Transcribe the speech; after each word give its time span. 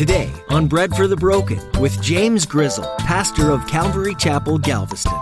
Today 0.00 0.32
on 0.48 0.66
Bread 0.66 0.96
for 0.96 1.06
the 1.06 1.14
Broken 1.14 1.60
with 1.78 2.00
James 2.00 2.46
Grizzle, 2.46 2.86
pastor 3.00 3.50
of 3.50 3.66
Calvary 3.66 4.14
Chapel, 4.14 4.56
Galveston. 4.56 5.12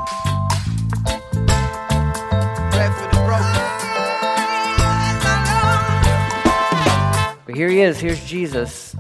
But 7.45 7.57
here 7.57 7.69
he 7.69 7.81
is, 7.81 7.99
here's 7.99 8.25
Jesus. 8.25 8.95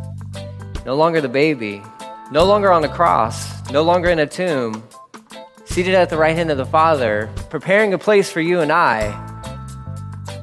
No 0.85 0.97
longer 0.97 1.21
the 1.21 1.29
baby, 1.29 1.81
no 2.33 2.45
longer 2.45 2.73
on 2.73 2.83
the 2.83 2.89
cross, 2.89 3.71
no 3.71 3.83
longer 3.83 4.09
in 4.09 4.19
a 4.19 4.27
tomb, 4.27 4.83
seated 5.65 5.95
at 5.95 6.11
the 6.11 6.17
right 6.17 6.35
hand 6.35 6.51
of 6.51 6.59
the 6.59 6.67
Father, 6.67 7.31
preparing 7.51 7.95
a 7.95 7.99
place 7.99 8.29
for 8.29 8.41
you 8.41 8.59
and 8.59 8.73
I, 8.73 9.15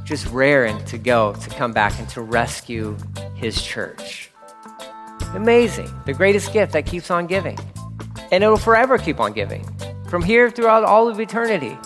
just 0.05 0.27
raring 0.27 0.81
to 0.85 0.97
go, 0.97 1.33
to 1.33 1.49
come 1.49 1.73
back 1.73 1.99
and 1.99 2.07
to 2.11 2.21
rescue 2.21 2.95
his 3.35 3.61
church. 3.61 4.24
Amazing. 5.35 5.91
The 6.05 6.13
greatest 6.13 6.53
gift 6.53 6.71
that 6.73 6.85
keeps 6.85 7.11
on 7.11 7.27
giving. 7.27 7.57
And 8.31 8.43
it'll 8.43 8.57
forever 8.57 8.97
keep 8.97 9.19
on 9.19 9.33
giving. 9.33 9.65
From 10.07 10.23
here 10.23 10.49
throughout 10.49 10.83
all 10.83 11.07
of 11.07 11.19
eternity, 11.19 11.77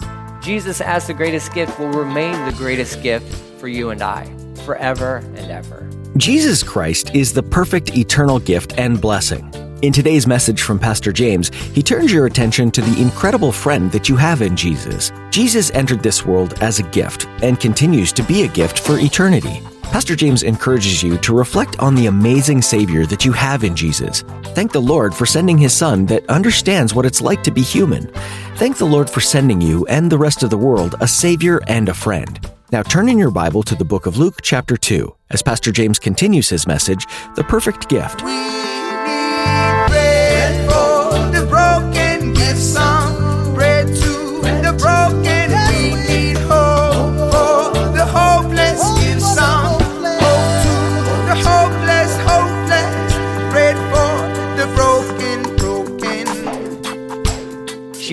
Jesus, 0.42 0.82
as 0.82 1.08
the 1.08 1.14
greatest 1.14 1.54
gift, 1.54 1.80
will 1.80 1.92
remain 1.92 2.34
the 2.46 2.54
greatest 2.54 3.02
gift 3.02 3.34
for 3.60 3.68
you 3.68 3.90
and 3.90 4.02
I, 4.02 4.26
forever 4.66 5.18
and 5.36 5.52
ever. 5.52 5.90
Jesus 6.18 6.64
Christ 6.64 7.16
is 7.16 7.34
the 7.34 7.44
perfect 7.44 7.98
eternal 7.98 8.40
gift 8.40 8.78
and 8.78 9.02
blessing. 9.02 9.52
In 9.82 9.94
today's 9.94 10.28
message 10.28 10.62
from 10.62 10.78
Pastor 10.78 11.12
James, 11.12 11.54
he 11.74 11.82
turns 11.82 12.12
your 12.12 12.26
attention 12.26 12.70
to 12.72 12.82
the 12.82 13.02
incredible 13.02 13.52
friend 13.52 13.92
that 13.94 14.10
you 14.10 14.16
have 14.18 14.42
in 14.42 14.56
Jesus. 14.56 15.12
Jesus 15.32 15.72
entered 15.72 16.04
this 16.04 16.26
world 16.26 16.62
as 16.62 16.80
a 16.80 16.84
gift 16.84 17.26
and 17.42 17.60
continues 17.60 18.12
to 18.14 18.24
be 18.24 18.44
a 18.44 18.48
gift 18.48 18.80
for 18.80 19.00
eternity. 19.00 19.62
Pastor 19.92 20.16
James 20.16 20.44
encourages 20.44 21.02
you 21.02 21.18
to 21.18 21.36
reflect 21.36 21.80
on 21.80 21.96
the 21.96 22.06
amazing 22.06 22.62
Savior 22.62 23.08
that 23.08 23.26
you 23.26 23.32
have 23.32 23.64
in 23.64 23.76
Jesus. 23.76 24.22
Thank 24.54 24.72
the 24.72 24.80
Lord 24.80 25.16
for 25.16 25.26
sending 25.26 25.58
His 25.58 25.74
Son 25.74 26.06
that 26.06 26.30
understands 26.30 26.94
what 26.94 27.08
it's 27.08 27.22
like 27.22 27.42
to 27.42 27.52
be 27.52 27.64
human. 27.64 28.06
Thank 28.58 28.78
the 28.78 28.86
Lord 28.86 29.10
for 29.10 29.20
sending 29.20 29.60
you 29.60 29.88
and 29.88 30.12
the 30.12 30.18
rest 30.18 30.44
of 30.44 30.52
the 30.52 30.58
world 30.58 30.94
a 31.02 31.08
Savior 31.08 31.60
and 31.68 31.90
a 31.90 31.94
friend. 31.96 32.40
Now 32.72 32.84
turn 32.84 33.10
in 33.10 33.18
your 33.18 33.32
Bible 33.32 33.64
to 33.64 33.74
the 33.74 33.84
book 33.84 34.06
of 34.06 34.18
Luke, 34.18 34.42
chapter 34.44 34.78
2, 34.78 35.16
as 35.32 35.42
Pastor 35.42 35.72
James 35.72 35.98
continues 35.98 36.50
his 36.50 36.68
message, 36.68 37.08
The 37.36 37.44
Perfect 37.44 37.90
Gift. 37.90 38.22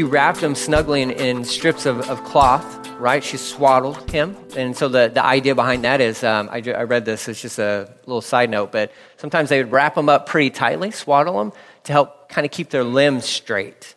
Wrapped 0.07 0.41
him 0.41 0.55
snugly 0.55 1.03
in, 1.03 1.11
in 1.11 1.45
strips 1.45 1.87
of, 1.87 2.09
of 2.09 2.25
cloth, 2.25 2.89
right? 2.99 3.23
She 3.23 3.37
swaddled 3.37 4.11
him. 4.11 4.37
And 4.57 4.77
so 4.77 4.89
the, 4.89 5.11
the 5.13 5.25
idea 5.25 5.55
behind 5.55 5.85
that 5.85 6.01
is 6.01 6.25
um, 6.25 6.49
I, 6.51 6.63
I 6.67 6.85
read 6.85 7.05
this, 7.05 7.29
it's 7.29 7.43
just 7.43 7.59
a 7.59 7.93
little 8.07 8.23
side 8.23 8.49
note, 8.51 8.73
but 8.73 8.93
sometimes 9.17 9.49
they 9.49 9.63
would 9.63 9.73
wrap 9.73 9.95
them 9.95 10.09
up 10.09 10.27
pretty 10.27 10.51
tightly, 10.51 10.91
swaddle 10.91 11.39
them 11.39 11.53
to 11.85 11.93
help 11.93 12.29
kind 12.29 12.45
of 12.45 12.51
keep 12.51 12.71
their 12.71 12.85
limbs 12.85 13.27
straight 13.27 13.95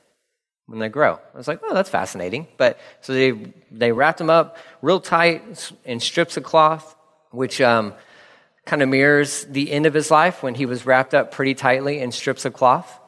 when 0.67 0.79
they 0.79 0.89
grow. 0.89 1.13
I 1.33 1.37
was 1.37 1.47
like, 1.47 1.61
oh, 1.63 1.73
that's 1.73 1.89
fascinating. 1.89 2.47
But 2.57 2.79
so 3.01 3.13
they, 3.13 3.53
they 3.71 3.91
wrapped 3.91 4.17
them 4.17 4.29
up 4.29 4.57
real 4.81 4.99
tight 4.99 5.71
in 5.85 5.99
strips 5.99 6.37
of 6.37 6.43
cloth, 6.43 6.95
which 7.31 7.61
um, 7.61 7.93
kind 8.65 8.81
of 8.81 8.89
mirrors 8.89 9.45
the 9.45 9.71
end 9.71 9.85
of 9.85 9.93
his 9.93 10.11
life 10.11 10.43
when 10.43 10.55
he 10.55 10.65
was 10.65 10.85
wrapped 10.85 11.13
up 11.13 11.31
pretty 11.31 11.55
tightly 11.55 11.99
in 11.99 12.11
strips 12.11 12.45
of 12.45 12.53
cloth 12.53 12.99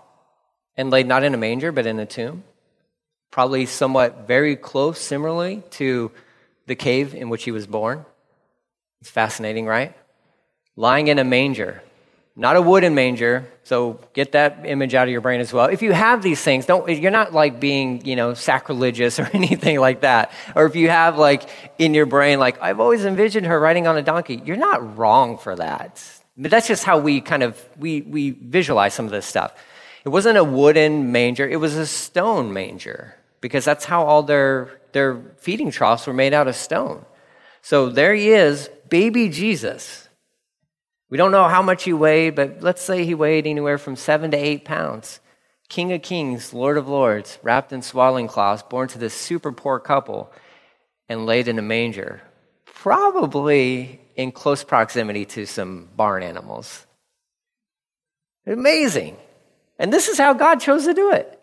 and 0.78 0.90
laid 0.90 1.06
not 1.06 1.24
in 1.24 1.34
a 1.34 1.38
manger, 1.38 1.72
but 1.72 1.86
in 1.86 2.00
a 2.00 2.06
tomb 2.06 2.44
probably 3.32 3.66
somewhat 3.66 4.28
very 4.28 4.56
close, 4.58 5.00
similarly, 5.00 5.64
to 5.72 6.12
the 6.68 6.76
cave 6.76 7.16
in 7.16 7.30
which 7.30 7.46
he 7.46 7.52
was 7.52 7.66
born. 7.66 8.06
It's 9.00 9.10
fascinating, 9.10 9.66
right? 9.66 9.96
Lying 10.76 11.08
in 11.08 11.18
a 11.18 11.24
manger, 11.24 11.82
not 12.36 12.56
a 12.56 12.62
wooden 12.62 12.94
manger. 12.94 13.46
So 13.64 14.00
get 14.14 14.34
that 14.34 14.62
image 14.66 14.94
out 14.94 15.08
of 15.08 15.12
your 15.12 15.22
brain 15.22 15.40
as 15.42 15.52
well. 15.52 15.68
If 15.68 15.82
you 15.82 15.92
have 15.92 16.22
these 16.22 16.42
things, 16.42 16.66
don't 16.66 16.88
you're 16.90 17.12
not 17.12 17.34
like 17.34 17.60
being 17.60 18.06
you 18.06 18.16
know 18.16 18.34
sacrilegious 18.34 19.20
or 19.22 19.30
anything 19.34 19.80
like 19.80 20.02
that. 20.02 20.32
Or 20.56 20.66
if 20.66 20.76
you 20.76 20.90
have 20.90 21.18
like 21.18 21.50
in 21.80 21.94
your 21.94 22.06
brain 22.06 22.40
like 22.40 22.62
I've 22.62 22.80
always 22.80 23.06
envisioned 23.06 23.48
her 23.48 23.60
riding 23.60 23.88
on 23.88 23.98
a 23.98 24.02
donkey, 24.02 24.42
you're 24.46 24.58
not 24.58 24.98
wrong 24.98 25.38
for 25.38 25.56
that. 25.56 26.04
But 26.38 26.52
that's 26.52 26.68
just 26.68 26.84
how 26.84 27.00
we 27.00 27.22
kind 27.22 27.44
of 27.44 27.62
we 27.78 28.02
we 28.02 28.32
visualize 28.32 28.94
some 28.94 29.06
of 29.06 29.12
this 29.12 29.26
stuff. 29.26 29.54
It 30.06 30.10
wasn't 30.10 30.38
a 30.38 30.44
wooden 30.44 31.12
manger; 31.12 31.48
it 31.48 31.58
was 31.58 31.76
a 31.76 31.86
stone 31.86 32.54
manger 32.54 33.16
because 33.42 33.66
that's 33.66 33.86
how 33.86 34.06
all 34.06 34.24
their, 34.24 34.80
their 34.94 35.22
feeding 35.38 35.72
troughs 35.72 36.08
were 36.08 36.14
made 36.14 36.34
out 36.34 36.48
of 36.48 36.56
stone. 36.56 37.06
So 37.62 37.90
there 37.90 38.14
he 38.14 38.30
is, 38.30 38.70
baby 38.90 39.30
Jesus. 39.30 40.08
We 41.10 41.18
don't 41.18 41.32
know 41.32 41.50
how 41.50 41.62
much 41.62 41.84
he 41.84 41.92
weighed, 41.92 42.36
but 42.36 42.62
let's 42.62 42.82
say 42.82 43.04
he 43.04 43.16
weighed 43.16 43.46
anywhere 43.46 43.78
from 43.78 43.98
seven 43.98 44.32
to 44.32 44.38
eight 44.38 44.64
pounds. 44.64 45.20
King 45.68 45.92
of 45.92 46.02
kings, 46.02 46.54
Lord 46.54 46.78
of 46.78 46.88
lords, 46.88 47.38
wrapped 47.44 47.74
in 47.74 47.82
swaddling 47.82 48.28
cloths, 48.28 48.64
born 48.64 48.88
to 48.90 48.98
this 48.98 49.14
super 49.14 49.52
poor 49.52 49.80
couple, 49.80 50.32
and 51.10 51.26
laid 51.26 51.48
in 51.48 51.60
a 51.60 51.62
manger, 51.62 52.22
probably 52.66 54.00
in 54.16 54.32
close 54.32 54.64
proximity 54.64 55.26
to 55.26 55.46
some 55.46 55.90
barn 55.96 56.24
animals. 56.24 56.86
Amazing. 58.46 59.18
And 59.78 59.92
this 59.92 60.08
is 60.08 60.18
how 60.18 60.34
God 60.34 60.60
chose 60.60 60.86
to 60.86 60.94
do 60.94 61.12
it. 61.12 61.41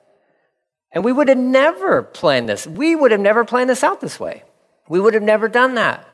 And 0.93 1.05
we 1.05 1.13
would 1.13 1.29
have 1.29 1.39
never 1.39 2.03
planned 2.03 2.49
this. 2.49 2.67
We 2.67 2.95
would 2.95 3.11
have 3.11 3.21
never 3.21 3.45
planned 3.45 3.69
this 3.69 3.85
out 3.85 4.01
this 4.01 4.19
way. 4.19 4.45
We 4.89 5.01
would 5.01 5.15
have 5.15 5.23
never 5.23 5.49
done 5.49 5.75
that. 5.75 6.07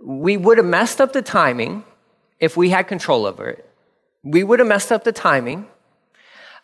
We 0.00 0.36
would 0.36 0.58
have 0.58 0.66
messed 0.66 1.00
up 1.00 1.12
the 1.12 1.22
timing 1.22 1.84
if 2.40 2.56
we 2.56 2.70
had 2.70 2.88
control 2.88 3.26
over 3.26 3.48
it. 3.48 3.68
We 4.22 4.42
would 4.42 4.58
have 4.58 4.68
messed 4.68 4.90
up 4.90 5.04
the 5.04 5.12
timing. 5.12 5.66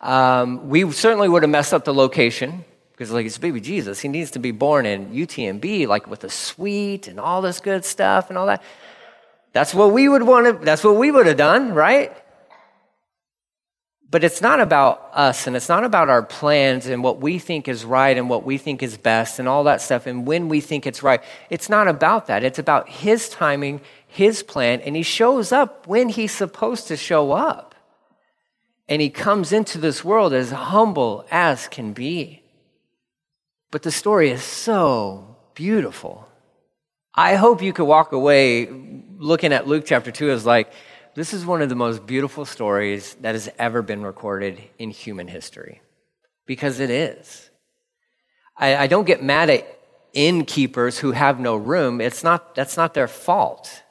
Um, 0.01 0.69
we 0.69 0.89
certainly 0.91 1.29
would 1.29 1.43
have 1.43 1.49
messed 1.49 1.73
up 1.73 1.85
the 1.85 1.93
location 1.93 2.65
because, 2.91 3.11
like, 3.11 3.25
it's 3.25 3.37
baby 3.37 3.61
Jesus. 3.61 3.99
He 3.99 4.07
needs 4.07 4.31
to 4.31 4.39
be 4.39 4.51
born 4.51 4.85
in 4.85 5.11
UTMB, 5.11 5.87
like 5.87 6.07
with 6.07 6.23
a 6.23 6.29
suite 6.29 7.07
and 7.07 7.19
all 7.19 7.41
this 7.41 7.59
good 7.59 7.85
stuff 7.85 8.29
and 8.29 8.37
all 8.37 8.47
that. 8.47 8.61
That's 9.53 9.73
what 9.73 9.93
we 9.93 10.09
would 10.09 10.23
want 10.23 10.45
to, 10.47 10.65
that's 10.65 10.83
what 10.83 10.95
we 10.95 11.11
would 11.11 11.27
have 11.27 11.37
done, 11.37 11.73
right? 11.73 12.11
But 14.13 14.23
it's 14.23 14.41
not 14.41 14.59
about 14.59 15.09
us 15.13 15.47
and 15.47 15.55
it's 15.55 15.67
not 15.67 15.83
about 15.83 16.07
our 16.07 16.21
plans 16.21 16.85
and 16.85 17.03
what 17.03 17.19
we 17.19 17.39
think 17.39 17.67
is 17.67 17.83
right 17.83 18.15
and 18.15 18.29
what 18.29 18.45
we 18.45 18.59
think 18.59 18.83
is 18.83 18.95
best 18.95 19.39
and 19.39 19.47
all 19.47 19.63
that 19.63 19.81
stuff 19.81 20.05
and 20.05 20.27
when 20.27 20.49
we 20.49 20.61
think 20.61 20.85
it's 20.85 21.01
right. 21.01 21.23
It's 21.49 21.67
not 21.67 21.87
about 21.87 22.27
that. 22.27 22.43
It's 22.43 22.59
about 22.59 22.87
His 22.87 23.27
timing, 23.27 23.81
His 24.05 24.43
plan, 24.43 24.81
and 24.81 24.95
He 24.95 25.01
shows 25.01 25.51
up 25.51 25.87
when 25.87 26.09
He's 26.09 26.31
supposed 26.31 26.87
to 26.89 26.95
show 26.95 27.31
up. 27.31 27.73
And 28.87 29.01
He 29.01 29.09
comes 29.09 29.51
into 29.51 29.79
this 29.79 30.03
world 30.03 30.31
as 30.31 30.51
humble 30.51 31.25
as 31.31 31.67
can 31.67 31.91
be. 31.93 32.43
But 33.71 33.81
the 33.81 33.91
story 33.91 34.29
is 34.29 34.43
so 34.43 35.37
beautiful. 35.55 36.29
I 37.15 37.33
hope 37.33 37.63
you 37.63 37.73
could 37.73 37.85
walk 37.85 38.11
away 38.11 38.69
looking 39.17 39.53
at 39.53 39.67
Luke 39.67 39.85
chapter 39.87 40.11
2 40.11 40.29
as 40.29 40.45
like, 40.45 40.71
this 41.15 41.33
is 41.33 41.45
one 41.45 41.61
of 41.61 41.69
the 41.69 41.75
most 41.75 42.05
beautiful 42.05 42.45
stories 42.45 43.15
that 43.21 43.35
has 43.35 43.49
ever 43.59 43.81
been 43.81 44.03
recorded 44.03 44.61
in 44.79 44.89
human 44.89 45.27
history. 45.27 45.81
Because 46.45 46.79
it 46.79 46.89
is. 46.89 47.49
I, 48.57 48.75
I, 48.75 48.87
don't 48.87 49.05
get 49.05 49.23
mad 49.23 49.49
at 49.49 49.65
innkeepers 50.13 50.99
who 50.99 51.11
have 51.11 51.39
no 51.39 51.55
room. 51.55 52.01
It's 52.01 52.23
not, 52.23 52.55
that's 52.55 52.77
not 52.77 52.93
their 52.93 53.07
fault. 53.07 53.83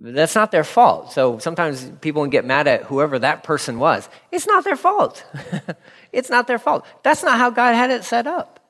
That's 0.00 0.34
not 0.34 0.50
their 0.50 0.64
fault. 0.64 1.12
So 1.12 1.38
sometimes 1.38 1.90
people 2.00 2.26
get 2.26 2.44
mad 2.44 2.66
at 2.66 2.84
whoever 2.84 3.18
that 3.20 3.44
person 3.44 3.78
was. 3.78 4.08
It's 4.32 4.46
not 4.46 4.64
their 4.64 4.76
fault. 4.76 5.24
it's 6.12 6.30
not 6.30 6.46
their 6.46 6.58
fault. 6.58 6.84
That's 7.02 7.22
not 7.22 7.38
how 7.38 7.50
God 7.50 7.74
had 7.74 7.90
it 7.90 8.04
set 8.04 8.26
up. 8.26 8.60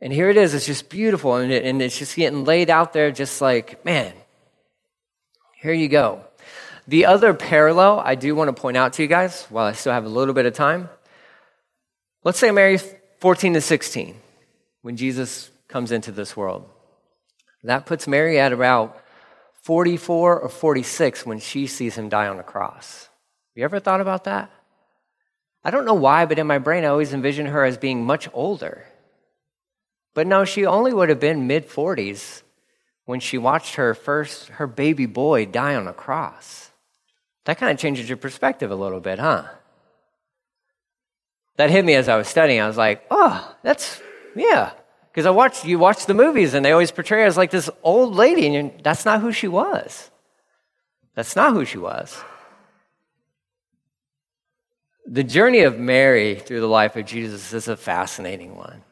And 0.00 0.12
here 0.12 0.28
it 0.28 0.36
is. 0.36 0.54
It's 0.54 0.66
just 0.66 0.88
beautiful. 0.88 1.36
And, 1.36 1.50
it, 1.50 1.64
and 1.64 1.82
it's 1.82 1.98
just 1.98 2.16
getting 2.16 2.44
laid 2.44 2.70
out 2.70 2.92
there, 2.92 3.10
just 3.10 3.40
like, 3.40 3.84
man, 3.84 4.12
here 5.66 5.74
you 5.74 5.88
go. 5.88 6.20
The 6.86 7.06
other 7.06 7.34
parallel 7.34 7.98
I 7.98 8.14
do 8.14 8.36
want 8.36 8.54
to 8.54 8.60
point 8.60 8.76
out 8.76 8.92
to 8.92 9.02
you 9.02 9.08
guys 9.08 9.44
while 9.50 9.66
I 9.66 9.72
still 9.72 9.92
have 9.92 10.04
a 10.04 10.08
little 10.08 10.32
bit 10.32 10.46
of 10.46 10.54
time. 10.54 10.88
Let's 12.22 12.38
say 12.38 12.52
Mary 12.52 12.78
14 13.18 13.54
to 13.54 13.60
16 13.60 14.14
when 14.82 14.96
Jesus 14.96 15.50
comes 15.66 15.90
into 15.90 16.12
this 16.12 16.36
world. 16.36 16.70
That 17.64 17.84
puts 17.84 18.06
Mary 18.06 18.38
at 18.38 18.52
about 18.52 19.02
44 19.62 20.38
or 20.38 20.48
46 20.48 21.26
when 21.26 21.40
she 21.40 21.66
sees 21.66 21.98
him 21.98 22.08
die 22.08 22.28
on 22.28 22.36
the 22.36 22.44
cross. 22.44 23.02
Have 23.02 23.56
you 23.56 23.64
ever 23.64 23.80
thought 23.80 24.00
about 24.00 24.22
that? 24.24 24.52
I 25.64 25.72
don't 25.72 25.84
know 25.84 25.94
why, 25.94 26.26
but 26.26 26.38
in 26.38 26.46
my 26.46 26.58
brain, 26.58 26.84
I 26.84 26.88
always 26.88 27.12
envision 27.12 27.46
her 27.46 27.64
as 27.64 27.76
being 27.76 28.06
much 28.06 28.28
older. 28.32 28.84
But 30.14 30.28
no, 30.28 30.44
she 30.44 30.64
only 30.64 30.94
would 30.94 31.08
have 31.08 31.18
been 31.18 31.48
mid 31.48 31.68
40s 31.68 32.42
when 33.06 33.20
she 33.20 33.38
watched 33.38 33.76
her 33.76 33.94
first, 33.94 34.48
her 34.48 34.66
baby 34.66 35.06
boy 35.06 35.46
die 35.46 35.74
on 35.74 35.88
a 35.88 35.92
cross. 35.92 36.70
That 37.44 37.58
kind 37.58 37.72
of 37.72 37.78
changes 37.78 38.08
your 38.08 38.18
perspective 38.18 38.70
a 38.70 38.74
little 38.74 39.00
bit, 39.00 39.18
huh? 39.18 39.44
That 41.56 41.70
hit 41.70 41.84
me 41.84 41.94
as 41.94 42.08
I 42.08 42.16
was 42.16 42.28
studying. 42.28 42.60
I 42.60 42.66
was 42.66 42.76
like, 42.76 43.06
oh, 43.10 43.54
that's, 43.62 44.02
yeah. 44.34 44.72
Because 45.10 45.24
I 45.24 45.30
watched, 45.30 45.64
you 45.64 45.78
watch 45.78 46.04
the 46.06 46.14
movies 46.14 46.52
and 46.52 46.64
they 46.64 46.72
always 46.72 46.90
portray 46.90 47.20
her 47.20 47.26
as 47.26 47.36
like 47.36 47.50
this 47.50 47.70
old 47.82 48.14
lady, 48.14 48.54
and 48.54 48.72
that's 48.82 49.04
not 49.04 49.22
who 49.22 49.32
she 49.32 49.48
was. 49.48 50.10
That's 51.14 51.34
not 51.34 51.54
who 51.54 51.64
she 51.64 51.78
was. 51.78 52.14
The 55.06 55.24
journey 55.24 55.60
of 55.60 55.78
Mary 55.78 56.34
through 56.34 56.60
the 56.60 56.66
life 56.66 56.96
of 56.96 57.06
Jesus 57.06 57.52
is 57.52 57.68
a 57.68 57.76
fascinating 57.76 58.56
one. 58.56 58.82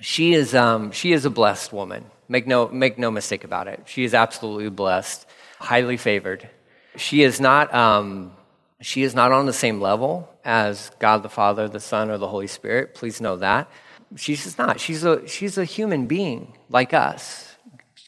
She 0.00 0.34
is, 0.34 0.54
um, 0.54 0.90
she 0.90 1.12
is 1.12 1.24
a 1.24 1.30
blessed 1.30 1.72
woman. 1.72 2.04
Make 2.28 2.46
no, 2.46 2.68
make 2.68 2.98
no 2.98 3.10
mistake 3.10 3.44
about 3.44 3.68
it. 3.68 3.82
She 3.86 4.04
is 4.04 4.14
absolutely 4.14 4.70
blessed, 4.70 5.26
highly 5.58 5.96
favored. 5.96 6.48
She 6.96 7.22
is 7.22 7.40
not, 7.40 7.74
um, 7.74 8.32
she 8.80 9.02
is 9.02 9.14
not 9.14 9.32
on 9.32 9.46
the 9.46 9.52
same 9.52 9.80
level 9.80 10.28
as 10.44 10.90
God 10.98 11.22
the 11.22 11.28
Father, 11.28 11.68
the 11.68 11.80
Son, 11.80 12.10
or 12.10 12.18
the 12.18 12.28
Holy 12.28 12.46
Spirit. 12.46 12.94
Please 12.94 13.20
know 13.20 13.36
that. 13.36 13.70
She's 14.16 14.44
just 14.44 14.58
not. 14.58 14.80
She's 14.80 15.04
a, 15.04 15.26
she's 15.26 15.58
a 15.58 15.64
human 15.64 16.06
being 16.06 16.56
like 16.68 16.94
us. 16.94 17.56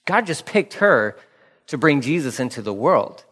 God 0.05 0.27
just 0.27 0.47
picked 0.47 0.75
her 0.75 1.17
to 1.67 1.79
bring 1.79 2.01
Jesus 2.01 2.39
into 2.39 2.63
the 2.63 2.73
world. 2.73 3.25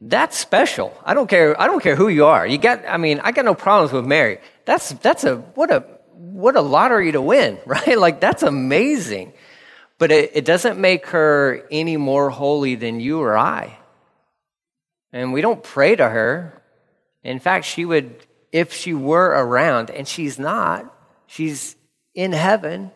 That's 0.00 0.36
special. 0.36 0.96
I 1.04 1.14
don't 1.14 1.28
care. 1.28 1.60
I 1.60 1.66
don't 1.66 1.82
care 1.82 1.96
who 1.96 2.08
you 2.08 2.26
are. 2.26 2.46
You 2.46 2.58
got. 2.58 2.84
I 2.86 2.96
mean, 2.96 3.20
I 3.20 3.32
got 3.32 3.44
no 3.44 3.54
problems 3.54 3.92
with 3.92 4.04
Mary. 4.04 4.38
That's 4.64 4.90
that's 4.90 5.24
a 5.24 5.36
what 5.36 5.70
a 5.70 5.80
what 6.12 6.56
a 6.56 6.60
lottery 6.60 7.12
to 7.12 7.22
win, 7.22 7.58
right? 7.66 7.98
Like 7.98 8.20
that's 8.20 8.42
amazing. 8.42 9.32
But 9.98 10.10
it, 10.10 10.32
it 10.34 10.44
doesn't 10.44 10.78
make 10.78 11.06
her 11.06 11.66
any 11.70 11.96
more 11.96 12.30
holy 12.30 12.74
than 12.74 13.00
you 13.00 13.20
or 13.20 13.36
I. 13.36 13.78
And 15.12 15.32
we 15.32 15.40
don't 15.40 15.62
pray 15.62 15.94
to 15.94 16.08
her. 16.08 16.62
In 17.22 17.38
fact, 17.38 17.64
she 17.64 17.84
would, 17.84 18.26
if 18.52 18.72
she 18.72 18.92
were 18.92 19.26
around, 19.26 19.90
and 19.90 20.06
she's 20.06 20.38
not, 20.38 20.92
she's 21.26 21.76
in 22.14 22.32
heaven 22.32 22.90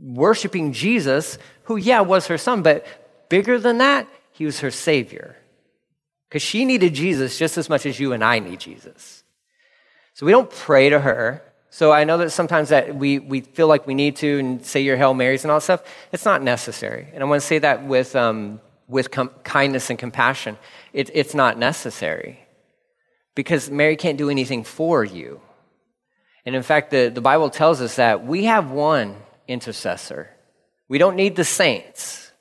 worshiping 0.00 0.72
Jesus, 0.72 1.38
who, 1.64 1.76
yeah, 1.76 2.00
was 2.00 2.26
her 2.26 2.38
son, 2.38 2.62
but 2.62 2.86
bigger 3.28 3.58
than 3.58 3.78
that, 3.78 4.08
he 4.32 4.44
was 4.44 4.60
her 4.60 4.70
savior. 4.70 5.36
Because 6.28 6.42
she 6.42 6.64
needed 6.64 6.94
Jesus 6.94 7.38
just 7.38 7.58
as 7.58 7.68
much 7.68 7.84
as 7.84 8.00
you 8.00 8.12
and 8.12 8.24
I 8.24 8.38
need 8.38 8.60
Jesus. 8.60 9.22
So 10.14 10.24
we 10.26 10.32
don't 10.32 10.50
pray 10.50 10.88
to 10.90 11.00
her. 11.00 11.42
So 11.74 11.90
I 11.90 12.04
know 12.04 12.18
that 12.18 12.28
sometimes 12.28 12.68
that 12.68 12.94
we, 12.94 13.18
we 13.18 13.40
feel 13.40 13.66
like 13.66 13.86
we 13.86 13.94
need 13.94 14.16
to 14.16 14.38
and 14.38 14.64
say 14.64 14.82
your 14.82 14.98
Hail 14.98 15.14
Marys 15.14 15.42
and 15.42 15.50
all 15.50 15.56
that 15.56 15.64
stuff. 15.64 15.82
It's 16.12 16.26
not 16.26 16.42
necessary. 16.42 17.08
And 17.14 17.22
I 17.22 17.26
want 17.26 17.40
to 17.40 17.46
say 17.46 17.60
that 17.60 17.86
with, 17.86 18.14
um, 18.14 18.60
with 18.88 19.10
com- 19.10 19.30
kindness 19.42 19.88
and 19.88 19.98
compassion. 19.98 20.58
It, 20.92 21.10
it's 21.14 21.34
not 21.34 21.56
necessary 21.56 22.46
because 23.34 23.70
Mary 23.70 23.96
can't 23.96 24.18
do 24.18 24.28
anything 24.28 24.64
for 24.64 25.02
you. 25.02 25.40
And 26.44 26.54
in 26.54 26.62
fact, 26.62 26.90
the, 26.90 27.08
the 27.08 27.22
Bible 27.22 27.48
tells 27.48 27.80
us 27.80 27.96
that 27.96 28.22
we 28.26 28.44
have 28.44 28.70
one 28.70 29.16
intercessor. 29.48 30.28
We 30.88 30.98
don't 30.98 31.16
need 31.16 31.36
the 31.36 31.44
saints. 31.44 32.32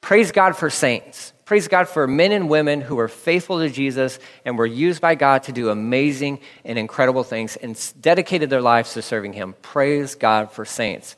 Praise 0.00 0.32
God 0.32 0.56
for 0.56 0.70
saints. 0.70 1.34
Praise 1.50 1.66
God 1.66 1.88
for 1.88 2.06
men 2.06 2.30
and 2.30 2.48
women 2.48 2.80
who 2.80 2.94
were 2.94 3.08
faithful 3.08 3.58
to 3.58 3.68
Jesus 3.68 4.20
and 4.44 4.56
were 4.56 4.66
used 4.66 5.00
by 5.00 5.16
God 5.16 5.42
to 5.42 5.52
do 5.52 5.68
amazing 5.68 6.38
and 6.64 6.78
incredible 6.78 7.24
things 7.24 7.56
and 7.56 7.76
dedicated 8.00 8.50
their 8.50 8.60
lives 8.60 8.94
to 8.94 9.02
serving 9.02 9.32
Him. 9.32 9.56
Praise 9.60 10.14
God 10.14 10.52
for 10.52 10.64
saints. 10.64 11.16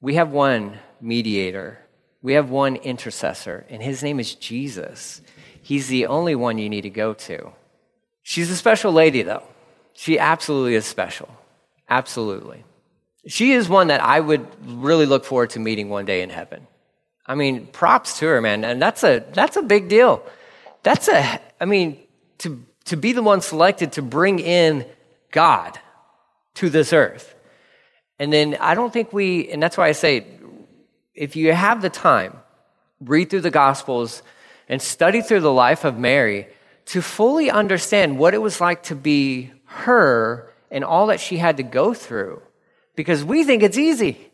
We 0.00 0.14
have 0.14 0.30
one 0.30 0.78
mediator, 1.00 1.80
we 2.22 2.34
have 2.34 2.48
one 2.48 2.76
intercessor, 2.76 3.66
and 3.68 3.82
His 3.82 4.04
name 4.04 4.20
is 4.20 4.36
Jesus. 4.36 5.20
He's 5.60 5.88
the 5.88 6.06
only 6.06 6.36
one 6.36 6.58
you 6.58 6.68
need 6.70 6.82
to 6.82 6.90
go 6.90 7.12
to. 7.14 7.50
She's 8.22 8.52
a 8.52 8.56
special 8.56 8.92
lady, 8.92 9.22
though. 9.22 9.42
She 9.94 10.16
absolutely 10.16 10.76
is 10.76 10.86
special. 10.86 11.28
Absolutely. 11.88 12.62
She 13.26 13.50
is 13.50 13.68
one 13.68 13.88
that 13.88 14.00
I 14.00 14.20
would 14.20 14.46
really 14.64 15.06
look 15.06 15.24
forward 15.24 15.50
to 15.50 15.58
meeting 15.58 15.88
one 15.88 16.04
day 16.04 16.22
in 16.22 16.30
heaven. 16.30 16.68
I 17.26 17.34
mean, 17.34 17.66
props 17.66 18.18
to 18.20 18.26
her, 18.26 18.40
man. 18.40 18.64
And 18.64 18.80
that's 18.80 19.02
a, 19.02 19.24
that's 19.32 19.56
a 19.56 19.62
big 19.62 19.88
deal. 19.88 20.24
That's 20.82 21.08
a, 21.08 21.40
I 21.60 21.64
mean, 21.64 21.98
to, 22.38 22.64
to 22.84 22.96
be 22.96 23.12
the 23.12 23.22
one 23.22 23.40
selected 23.40 23.92
to 23.92 24.02
bring 24.02 24.38
in 24.38 24.86
God 25.32 25.78
to 26.54 26.70
this 26.70 26.92
earth. 26.92 27.34
And 28.18 28.32
then 28.32 28.56
I 28.60 28.74
don't 28.74 28.92
think 28.92 29.12
we, 29.12 29.48
and 29.50 29.62
that's 29.62 29.76
why 29.76 29.88
I 29.88 29.92
say, 29.92 30.26
if 31.14 31.36
you 31.36 31.52
have 31.52 31.82
the 31.82 31.90
time, 31.90 32.36
read 33.00 33.30
through 33.30 33.40
the 33.40 33.50
Gospels 33.50 34.22
and 34.68 34.80
study 34.80 35.20
through 35.20 35.40
the 35.40 35.52
life 35.52 35.84
of 35.84 35.98
Mary 35.98 36.46
to 36.86 37.02
fully 37.02 37.50
understand 37.50 38.18
what 38.18 38.34
it 38.34 38.38
was 38.38 38.60
like 38.60 38.84
to 38.84 38.94
be 38.94 39.52
her 39.64 40.52
and 40.70 40.84
all 40.84 41.08
that 41.08 41.20
she 41.20 41.36
had 41.36 41.56
to 41.56 41.62
go 41.62 41.92
through. 41.92 42.40
Because 42.94 43.24
we 43.24 43.44
think 43.44 43.62
it's 43.62 43.76
easy. 43.76 44.30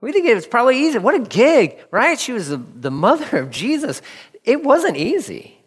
We 0.00 0.12
think 0.12 0.26
it 0.26 0.34
was 0.34 0.46
probably 0.46 0.78
easy. 0.86 0.98
What 0.98 1.14
a 1.14 1.20
gig, 1.20 1.78
right? 1.90 2.18
She 2.18 2.32
was 2.32 2.48
the, 2.48 2.56
the 2.56 2.90
mother 2.90 3.38
of 3.38 3.50
Jesus. 3.50 4.00
It 4.44 4.62
wasn't 4.62 4.96
easy. 4.96 5.58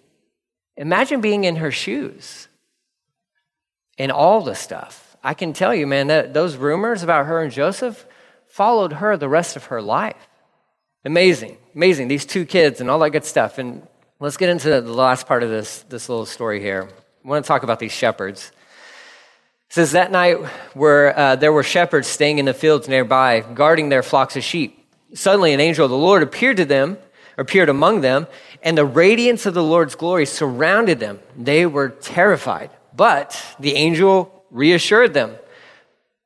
Imagine 0.76 1.22
being 1.22 1.44
in 1.44 1.58
her 1.58 1.72
shoes 1.72 2.48
and 3.98 4.12
all 4.12 4.42
the 4.42 4.56
stuff. 4.56 5.16
I 5.24 5.36
can 5.36 5.54
tell 5.54 5.74
you, 5.74 5.86
man, 5.86 6.08
that 6.08 6.34
those 6.34 6.56
rumors 6.56 7.04
about 7.04 7.28
her 7.28 7.42
and 7.42 7.52
Joseph 7.52 8.06
followed 8.48 8.94
her 8.94 9.16
the 9.18 9.30
rest 9.30 9.56
of 9.56 9.66
her 9.66 9.82
life. 9.82 10.16
Amazing, 11.06 11.58
amazing. 11.76 12.08
These 12.08 12.26
two 12.26 12.46
kids 12.46 12.82
and 12.82 12.90
all 12.90 13.00
that 13.00 13.12
good 13.12 13.26
stuff. 13.26 13.58
And 13.58 13.88
let's 14.20 14.38
get 14.38 14.50
into 14.50 14.70
the 14.70 14.82
last 14.82 15.28
part 15.28 15.44
of 15.44 15.50
this, 15.50 15.84
this 15.90 16.10
little 16.10 16.26
story 16.26 16.60
here. 16.60 16.90
I 17.24 17.28
want 17.28 17.46
to 17.46 17.48
talk 17.48 17.64
about 17.64 17.80
these 17.80 17.92
shepherds 17.92 18.52
says 19.74 19.94
that 19.94 20.12
night 20.12 20.36
where 20.76 21.18
uh, 21.18 21.36
there 21.36 21.52
were 21.52 21.64
shepherds 21.64 22.08
staying 22.08 22.38
in 22.38 22.46
the 22.46 22.54
fields 22.54 22.88
nearby 22.88 23.40
guarding 23.40 23.90
their 23.90 24.04
flocks 24.04 24.38
of 24.38 24.44
sheep. 24.44 24.88
Suddenly 25.16 25.52
an 25.52 25.60
angel 25.60 25.86
of 25.86 25.90
the 25.90 25.98
lord 25.98 26.22
appeared 26.22 26.58
to 26.58 26.66
them 26.66 27.00
appeared 27.40 27.70
among 27.70 28.02
them 28.02 28.28
and 28.62 28.78
the 28.78 28.86
radiance 28.86 29.48
of 29.48 29.56
the 29.56 29.64
lord's 29.64 29.96
glory 29.96 30.28
surrounded 30.28 31.00
them. 31.00 31.20
They 31.36 31.66
were 31.66 31.90
terrified. 31.90 32.70
But 32.96 33.44
the 33.60 33.74
angel 33.74 34.46
reassured 34.52 35.16
them 35.16 35.38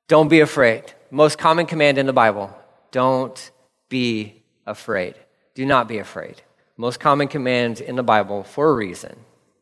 don't 0.10 0.28
be 0.28 0.42
afraid 0.42 0.84
most 1.10 1.38
common 1.38 1.68
command 1.68 1.98
in 1.98 2.06
the 2.06 2.12
bible 2.12 2.54
don't 2.92 3.52
be 3.88 4.44
afraid. 4.66 5.16
Do 5.56 5.66
not 5.66 5.88
be 5.88 6.00
afraid 6.00 6.42
most 6.76 7.00
common 7.00 7.30
command 7.30 7.80
in 7.80 7.96
the 7.96 8.04
bible 8.04 8.44
for 8.44 8.72
a 8.72 8.74
reason 8.74 9.16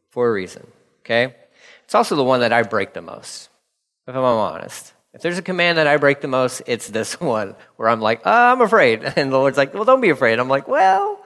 for 0.09 0.27
a 0.27 0.31
reason 0.31 0.65
okay? 1.01 1.35
It's 1.83 1.93
also 1.93 2.15
the 2.15 2.23
one 2.23 2.39
that 2.39 2.51
i 2.51 2.63
break 2.63 2.95
the 2.95 3.03
most 3.03 3.49
if 4.07 4.15
I'm 4.15 4.23
honest. 4.23 4.93
If 5.13 5.21
there's 5.21 5.37
a 5.37 5.41
command 5.41 5.77
that 5.77 5.87
I 5.87 5.97
break 5.97 6.21
the 6.21 6.27
most, 6.27 6.61
it's 6.67 6.89
this 6.89 7.19
one 7.21 7.55
where 7.77 7.89
I'm 7.89 8.01
like, 8.01 8.21
oh, 8.25 8.31
I'm 8.31 8.61
afraid. 8.61 9.03
And 9.15 9.31
the 9.31 9.37
Lord's 9.37 9.57
like, 9.57 9.73
well, 9.73 9.85
don't 9.85 10.01
be 10.01 10.09
afraid. 10.09 10.39
I'm 10.39 10.49
like, 10.49 10.67
well, 10.67 11.23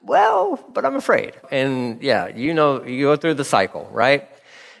well, 0.00 0.58
but 0.72 0.84
I'm 0.84 0.96
afraid. 0.96 1.34
And 1.50 2.02
yeah, 2.02 2.28
you 2.28 2.54
know, 2.54 2.84
you 2.84 3.06
go 3.06 3.16
through 3.16 3.34
the 3.34 3.44
cycle, 3.44 3.88
right? 3.92 4.28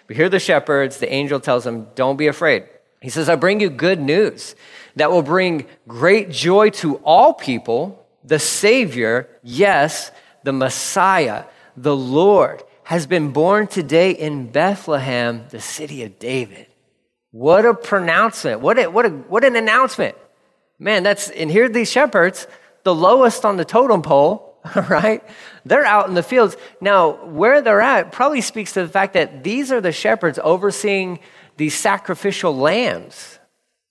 We 0.08 0.14
hear 0.14 0.28
the 0.28 0.40
shepherds, 0.40 0.98
the 0.98 1.12
angel 1.12 1.40
tells 1.40 1.64
them, 1.64 1.88
don't 1.94 2.16
be 2.16 2.26
afraid. 2.26 2.64
He 3.00 3.08
says, 3.08 3.28
I 3.28 3.34
bring 3.34 3.60
you 3.60 3.70
good 3.70 4.00
news 4.00 4.54
that 4.96 5.10
will 5.10 5.22
bring 5.22 5.66
great 5.88 6.30
joy 6.30 6.70
to 6.70 6.96
all 6.98 7.34
people. 7.34 8.06
The 8.24 8.38
Savior, 8.38 9.28
yes, 9.42 10.12
the 10.44 10.52
Messiah, 10.52 11.44
the 11.76 11.96
Lord, 11.96 12.62
has 12.84 13.06
been 13.06 13.32
born 13.32 13.66
today 13.66 14.12
in 14.12 14.50
Bethlehem, 14.50 15.46
the 15.50 15.60
city 15.60 16.02
of 16.04 16.18
David. 16.18 16.66
What 17.32 17.64
a 17.64 17.74
pronouncement. 17.74 18.60
What, 18.60 18.78
a, 18.78 18.88
what, 18.88 19.06
a, 19.06 19.08
what 19.08 19.42
an 19.42 19.56
announcement. 19.56 20.16
Man, 20.78 21.02
that's, 21.02 21.30
and 21.30 21.50
here 21.50 21.68
these 21.68 21.90
shepherds, 21.90 22.46
the 22.84 22.94
lowest 22.94 23.44
on 23.44 23.56
the 23.56 23.64
totem 23.64 24.02
pole, 24.02 24.58
right? 24.88 25.24
They're 25.64 25.84
out 25.84 26.08
in 26.08 26.14
the 26.14 26.22
fields. 26.22 26.56
Now, 26.80 27.24
where 27.24 27.62
they're 27.62 27.80
at 27.80 28.12
probably 28.12 28.42
speaks 28.42 28.72
to 28.74 28.82
the 28.82 28.88
fact 28.88 29.14
that 29.14 29.42
these 29.42 29.72
are 29.72 29.80
the 29.80 29.92
shepherds 29.92 30.38
overseeing 30.42 31.20
these 31.56 31.74
sacrificial 31.74 32.54
lambs. 32.56 33.38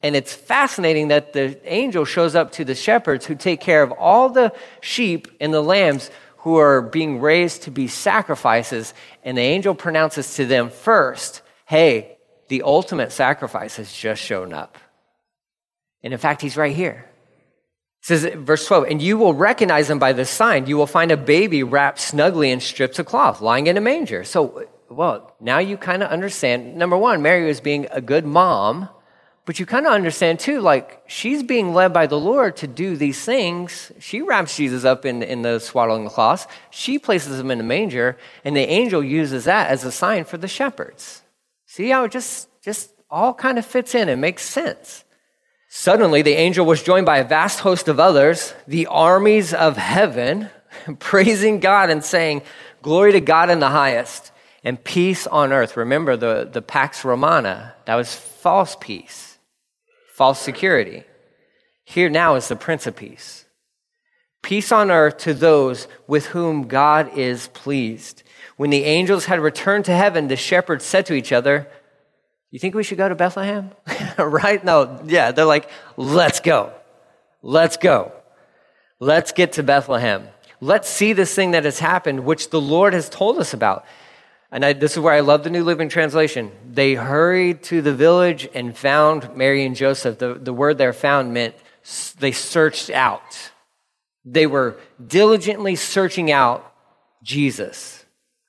And 0.04 0.16
it's 0.16 0.34
fascinating 0.34 1.10
that 1.10 1.34
the 1.34 1.60
angel 1.72 2.06
shows 2.06 2.36
up 2.36 2.52
to 2.54 2.66
the 2.66 2.76
shepherds 2.76 3.26
who 3.26 3.36
take 3.36 3.60
care 3.60 3.84
of 3.84 3.92
all 3.92 4.30
the 4.30 4.54
sheep 4.82 5.28
and 5.40 5.54
the 5.54 5.62
lambs 5.62 6.10
who 6.38 6.58
are 6.58 6.82
being 6.82 7.22
raised 7.22 7.64
to 7.64 7.72
be 7.72 7.88
sacrifices. 7.88 8.94
And 9.24 9.38
the 9.38 9.42
angel 9.42 9.76
pronounces 9.76 10.36
to 10.36 10.46
them 10.46 10.70
first, 10.70 11.42
hey, 11.66 12.18
the 12.52 12.64
ultimate 12.64 13.14
sacrifice 13.14 13.78
has 13.78 13.94
just 13.94 14.22
shown 14.22 14.52
up. 14.52 14.78
And 16.04 16.12
in 16.12 16.20
fact, 16.20 16.42
he's 16.42 16.58
right 16.58 16.76
here. 16.76 17.06
It 18.02 18.06
says, 18.06 18.26
verse 18.36 18.66
12, 18.68 18.88
and 18.92 19.02
you 19.02 19.18
will 19.18 19.34
recognize 19.34 19.90
him 19.90 20.00
by 20.00 20.12
this 20.12 20.30
sign. 20.30 20.68
You 20.68 20.76
will 20.76 20.86
find 20.86 21.12
a 21.12 21.18
baby 21.18 21.64
wrapped 21.64 22.00
snugly 22.00 22.52
in 22.52 22.60
strips 22.60 23.00
of 23.00 23.06
cloth, 23.06 23.40
lying 23.40 23.68
in 23.68 23.78
a 23.78 23.82
manger. 23.82 24.26
So, 24.26 24.68
well, 24.90 25.34
now 25.40 25.60
you 25.60 25.78
kind 25.78 26.04
of 26.04 26.10
understand. 26.10 26.76
Number 26.76 26.98
one, 26.98 27.22
Mary 27.22 27.46
was 27.48 27.62
being 27.62 27.88
a 27.90 28.02
good 28.02 28.26
mom 28.26 28.90
But 29.46 29.60
you 29.60 29.66
kind 29.66 29.88
of 29.88 29.94
understand 29.94 30.40
too, 30.40 30.62
like 30.62 31.02
she's 31.08 31.42
being 31.42 31.74
led 31.74 31.94
by 31.94 32.06
the 32.08 32.20
Lord 32.20 32.56
to 32.58 32.68
do 32.68 32.96
these 32.96 33.24
things. 33.24 33.92
She 34.00 34.22
wraps 34.22 34.56
Jesus 34.56 34.86
up 34.86 35.06
in, 35.06 35.24
in 35.24 35.42
the 35.42 35.60
swaddling 35.60 36.08
cloths. 36.10 36.48
She 36.70 37.00
places 37.00 37.40
him 37.40 37.50
in 37.50 37.60
a 37.60 37.64
manger, 37.64 38.18
and 38.46 38.56
the 38.56 38.62
angel 38.62 39.04
uses 39.04 39.46
that 39.46 39.70
as 39.70 39.84
a 39.84 39.92
sign 39.92 40.26
for 40.26 40.38
the 40.38 40.48
shepherds. 40.48 41.21
See 41.72 41.90
how 41.90 42.04
it 42.04 42.12
just, 42.12 42.50
just 42.62 42.92
all 43.10 43.34
kind 43.34 43.58
of 43.58 43.66
fits 43.66 43.96
in 43.96 44.10
and 44.10 44.20
makes 44.20 44.44
sense. 44.44 45.06
Suddenly, 45.70 46.22
the 46.22 46.34
angel 46.34 46.66
was 46.66 46.84
joined 46.84 47.06
by 47.06 47.20
a 47.20 47.24
vast 47.24 47.62
host 47.62 47.88
of 47.88 47.98
others, 47.98 48.54
the 48.68 48.88
armies 48.88 49.54
of 49.54 49.78
heaven, 49.78 50.50
praising 51.00 51.62
God 51.62 51.90
and 51.90 52.04
saying, 52.04 52.42
Glory 52.82 53.14
to 53.14 53.22
God 53.22 53.50
in 53.50 53.60
the 53.60 53.70
highest, 53.70 54.34
and 54.66 54.84
peace 54.84 55.28
on 55.28 55.54
earth. 55.54 55.78
Remember 55.78 56.18
the, 56.18 56.50
the 56.52 56.62
Pax 56.62 57.06
Romana, 57.06 57.74
that 57.86 57.96
was 57.96 58.14
false 58.14 58.76
peace 58.80 59.32
false 60.22 60.40
security. 60.40 61.04
Here 61.84 62.08
now 62.08 62.36
is 62.36 62.48
the 62.48 62.56
Prince 62.56 62.86
of 62.86 62.96
Peace. 62.96 63.46
Peace 64.44 64.72
on 64.72 64.92
earth 64.92 65.18
to 65.20 65.34
those 65.34 65.88
with 66.06 66.28
whom 66.28 66.68
God 66.68 67.18
is 67.18 67.48
pleased. 67.48 68.22
When 68.62 68.70
the 68.70 68.84
angels 68.84 69.26
had 69.26 69.40
returned 69.40 69.86
to 69.86 69.92
heaven, 69.92 70.28
the 70.28 70.36
shepherds 70.36 70.86
said 70.86 71.08
to 71.08 71.16
each 71.16 71.32
other, 71.32 71.68
You 72.52 72.60
think 72.60 72.76
we 72.76 72.84
should 72.84 73.00
go 73.00 73.10
to 73.10 73.16
Bethlehem? 73.16 73.72
right? 74.20 74.64
No, 74.64 75.02
yeah, 75.04 75.32
they're 75.32 75.46
like, 75.46 75.68
Let's 75.98 76.42
go. 76.42 76.72
Let's 77.42 77.78
go. 77.78 78.12
Let's 79.00 79.32
get 79.32 79.54
to 79.54 79.64
Bethlehem. 79.64 80.28
Let's 80.60 80.88
see 80.88 81.14
this 81.14 81.34
thing 81.34 81.52
that 81.52 81.66
has 81.66 81.80
happened, 81.80 82.24
which 82.24 82.52
the 82.52 82.62
Lord 82.62 82.94
has 82.94 83.10
told 83.10 83.40
us 83.40 83.56
about. 83.56 83.84
And 84.52 84.64
I, 84.64 84.74
this 84.74 84.92
is 84.92 85.00
where 85.00 85.16
I 85.16 85.22
love 85.22 85.44
the 85.44 85.50
New 85.50 85.64
Living 85.64 85.90
Translation. 85.90 86.52
They 86.72 86.94
hurried 86.94 87.64
to 87.64 87.82
the 87.82 87.96
village 87.96 88.48
and 88.54 88.78
found 88.78 89.36
Mary 89.36 89.66
and 89.66 89.76
Joseph. 89.76 90.20
The, 90.20 90.36
the 90.36 90.54
word 90.54 90.78
there 90.78 90.94
found 90.94 91.34
meant 91.34 91.56
they 92.20 92.32
searched 92.32 92.92
out. 92.92 93.24
They 94.24 94.46
were 94.46 94.78
diligently 95.04 95.76
searching 95.76 96.32
out 96.32 96.72
Jesus. 97.24 98.01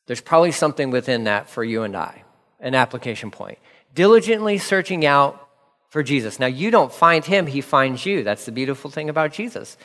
There's 0.06 0.20
probably 0.20 0.52
something 0.52 0.90
within 0.90 1.24
that 1.24 1.48
for 1.48 1.62
you 1.62 1.82
and 1.82 1.96
I, 1.96 2.24
an 2.60 2.74
application 2.74 3.30
point. 3.30 3.58
Diligently 3.94 4.58
searching 4.58 5.06
out 5.06 5.48
for 5.88 6.02
Jesus. 6.02 6.38
Now, 6.38 6.46
you 6.46 6.70
don't 6.70 6.92
find 6.92 7.24
him, 7.24 7.46
he 7.46 7.60
finds 7.60 8.06
you. 8.06 8.24
That's 8.24 8.46
the 8.46 8.52
beautiful 8.52 8.90
thing 8.90 9.08
about 9.08 9.32
Jesus. 9.32 9.76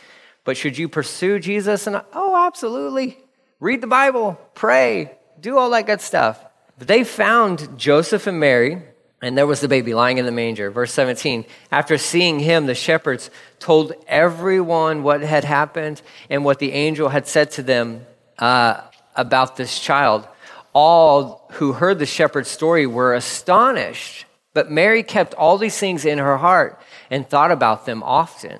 But 0.43 0.55
should 0.55 0.77
you 0.77 0.87
pursue 0.87 1.39
Jesus? 1.39 1.87
And 1.87 2.01
oh, 2.13 2.45
absolutely. 2.47 3.17
Read 3.59 3.81
the 3.81 3.87
Bible, 3.87 4.39
pray, 4.53 5.17
do 5.41 5.57
all 5.57 5.69
that 5.71 5.85
good 5.85 5.99
stuff. 5.99 6.39
But 6.77 6.87
they 6.87 7.03
found 7.03 7.77
Joseph 7.77 8.27
and 8.27 8.39
Mary, 8.39 8.81
and 9.21 9.37
there 9.37 9.47
was 9.47 9.61
the 9.61 9.67
baby 9.67 9.93
lying 9.93 10.19
in 10.19 10.25
the 10.25 10.31
manger. 10.31 10.69
Verse 10.69 10.93
17 10.93 11.45
After 11.71 11.97
seeing 11.97 12.39
him, 12.39 12.67
the 12.67 12.75
shepherds 12.75 13.29
told 13.59 13.93
everyone 14.07 15.03
what 15.03 15.21
had 15.21 15.43
happened 15.43 16.01
and 16.29 16.45
what 16.45 16.59
the 16.59 16.71
angel 16.71 17.09
had 17.09 17.27
said 17.27 17.51
to 17.51 17.63
them 17.63 18.05
uh, 18.37 18.81
about 19.17 19.57
this 19.57 19.79
child. 19.79 20.27
All 20.73 21.49
who 21.53 21.73
heard 21.73 21.99
the 21.99 22.05
shepherd's 22.05 22.49
story 22.49 22.85
were 22.85 23.13
astonished. 23.13 24.25
But 24.53 24.71
Mary 24.71 25.03
kept 25.03 25.33
all 25.33 25.57
these 25.57 25.77
things 25.77 26.05
in 26.05 26.17
her 26.17 26.37
heart 26.37 26.79
and 27.09 27.27
thought 27.27 27.51
about 27.51 27.85
them 27.85 28.01
often. 28.03 28.59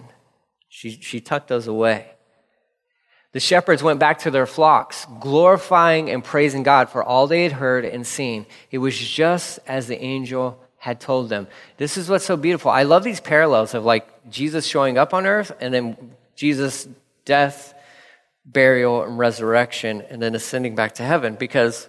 She, 0.68 0.92
she 0.92 1.20
tucked 1.20 1.48
those 1.48 1.68
away. 1.68 2.12
The 3.32 3.40
shepherds 3.40 3.84
went 3.84 4.00
back 4.00 4.20
to 4.20 4.32
their 4.32 4.46
flocks, 4.46 5.06
glorifying 5.20 6.10
and 6.10 6.24
praising 6.24 6.64
God 6.64 6.90
for 6.90 7.04
all 7.04 7.28
they 7.28 7.44
had 7.44 7.52
heard 7.52 7.86
and 7.86 8.06
seen. 8.06 8.46
It 8.72 8.78
was 8.78 8.98
just 8.98 9.60
as 9.68 9.88
the 9.88 10.02
angel 10.02 10.60
had 10.78 11.00
told 11.00 11.30
them. 11.30 11.48
This 11.78 11.98
is 11.98 12.10
what's 12.10 12.26
so 12.26 12.38
beautiful. 12.38 12.72
I 12.72 12.84
love 12.84 13.04
these 13.04 13.20
parallels 13.20 13.74
of 13.74 13.84
like 13.84 14.30
Jesus 14.30 14.66
showing 14.66 14.98
up 14.98 15.14
on 15.14 15.26
earth 15.26 15.52
and 15.60 15.74
then 15.74 16.16
Jesus' 16.36 16.88
death, 17.26 17.74
burial, 18.48 19.04
and 19.04 19.20
resurrection, 19.20 20.02
and 20.10 20.22
then 20.22 20.34
ascending 20.34 20.74
back 20.74 20.96
to 20.96 21.04
heaven 21.04 21.36
because 21.36 21.88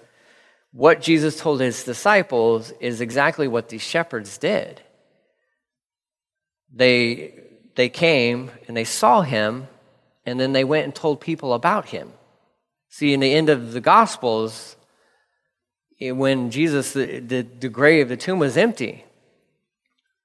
what 0.72 1.00
Jesus 1.00 1.38
told 1.38 1.60
his 1.60 1.84
disciples 1.84 2.72
is 2.80 3.00
exactly 3.00 3.48
what 3.48 3.68
these 3.68 3.82
shepherds 3.82 4.36
did. 4.36 4.82
They, 6.74 7.40
they 7.74 7.88
came 7.88 8.50
and 8.66 8.76
they 8.76 8.84
saw 8.84 9.22
him 9.22 9.68
and 10.26 10.38
then 10.38 10.52
they 10.52 10.64
went 10.64 10.84
and 10.84 10.94
told 10.94 11.20
people 11.20 11.54
about 11.54 11.86
him. 11.86 12.12
See, 12.90 13.14
in 13.14 13.20
the 13.20 13.32
end 13.32 13.48
of 13.48 13.72
the 13.72 13.80
Gospels, 13.80 14.76
eh, 16.00 16.10
when 16.10 16.50
Jesus, 16.50 16.92
the, 16.92 17.20
the, 17.20 17.42
the 17.42 17.68
grave, 17.68 18.08
the 18.08 18.16
tomb 18.16 18.38
was 18.38 18.56
empty, 18.56 19.04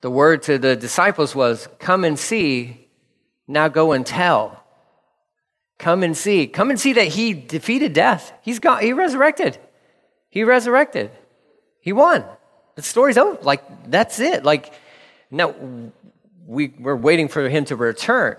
the 0.01 0.09
word 0.09 0.43
to 0.43 0.57
the 0.57 0.75
disciples 0.75 1.33
was, 1.33 1.69
Come 1.79 2.03
and 2.03 2.19
see, 2.19 2.89
now 3.47 3.69
go 3.69 3.93
and 3.93 4.05
tell. 4.05 4.62
Come 5.77 6.03
and 6.03 6.15
see. 6.15 6.47
Come 6.47 6.69
and 6.69 6.79
see 6.79 6.93
that 6.93 7.07
he 7.07 7.33
defeated 7.33 7.93
death. 7.93 8.33
He's 8.41 8.59
got, 8.59 8.83
he 8.83 8.93
resurrected. 8.93 9.57
He 10.29 10.43
resurrected. 10.43 11.11
He 11.79 11.93
won. 11.93 12.23
The 12.75 12.81
story's 12.81 13.17
over. 13.17 13.41
Like, 13.41 13.91
that's 13.91 14.19
it. 14.19 14.43
Like, 14.43 14.73
now 15.29 15.53
we, 16.45 16.73
we're 16.79 16.95
waiting 16.95 17.27
for 17.27 17.47
him 17.49 17.65
to 17.65 17.75
return. 17.75 18.37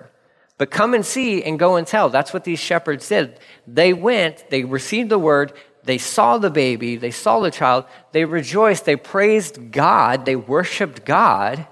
But 0.56 0.70
come 0.70 0.94
and 0.94 1.04
see 1.04 1.42
and 1.42 1.58
go 1.58 1.76
and 1.76 1.86
tell. 1.86 2.08
That's 2.08 2.32
what 2.32 2.44
these 2.44 2.60
shepherds 2.60 3.08
did. 3.08 3.38
They 3.66 3.92
went, 3.92 4.48
they 4.50 4.64
received 4.64 5.10
the 5.10 5.18
word, 5.18 5.52
they 5.82 5.98
saw 5.98 6.38
the 6.38 6.50
baby, 6.50 6.96
they 6.96 7.10
saw 7.10 7.40
the 7.40 7.50
child, 7.50 7.84
they 8.12 8.24
rejoiced, 8.24 8.84
they 8.84 8.96
praised 8.96 9.72
God, 9.72 10.24
they 10.24 10.36
worshiped 10.36 11.04
God 11.04 11.66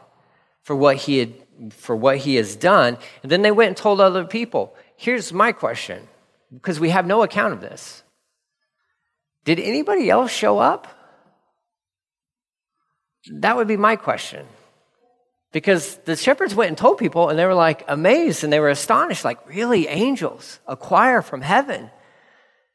for 0.62 0.76
what 0.76 0.96
he 0.96 1.18
had 1.18 1.34
for 1.70 1.94
what 1.94 2.18
he 2.18 2.36
has 2.36 2.56
done, 2.56 2.98
and 3.22 3.30
then 3.30 3.42
they 3.42 3.50
went 3.50 3.68
and 3.68 3.76
told 3.76 4.00
other 4.00 4.24
people. 4.24 4.74
Here's 4.96 5.32
my 5.32 5.52
question, 5.52 6.06
because 6.52 6.78
we 6.78 6.90
have 6.90 7.06
no 7.06 7.22
account 7.22 7.54
of 7.54 7.60
this. 7.60 8.02
Did 9.44 9.58
anybody 9.58 10.08
else 10.10 10.30
show 10.30 10.58
up? 10.58 10.86
That 13.30 13.56
would 13.56 13.68
be 13.68 13.76
my 13.76 13.96
question. 13.96 14.46
Because 15.52 15.96
the 15.98 16.16
shepherds 16.16 16.54
went 16.54 16.68
and 16.68 16.78
told 16.78 16.98
people, 16.98 17.28
and 17.28 17.38
they 17.38 17.44
were 17.44 17.54
like 17.54 17.84
amazed 17.88 18.42
and 18.42 18.52
they 18.52 18.60
were 18.60 18.70
astonished, 18.70 19.24
like, 19.24 19.46
really, 19.48 19.86
angels, 19.86 20.60
a 20.66 20.76
choir 20.76 21.20
from 21.20 21.42
heaven. 21.42 21.90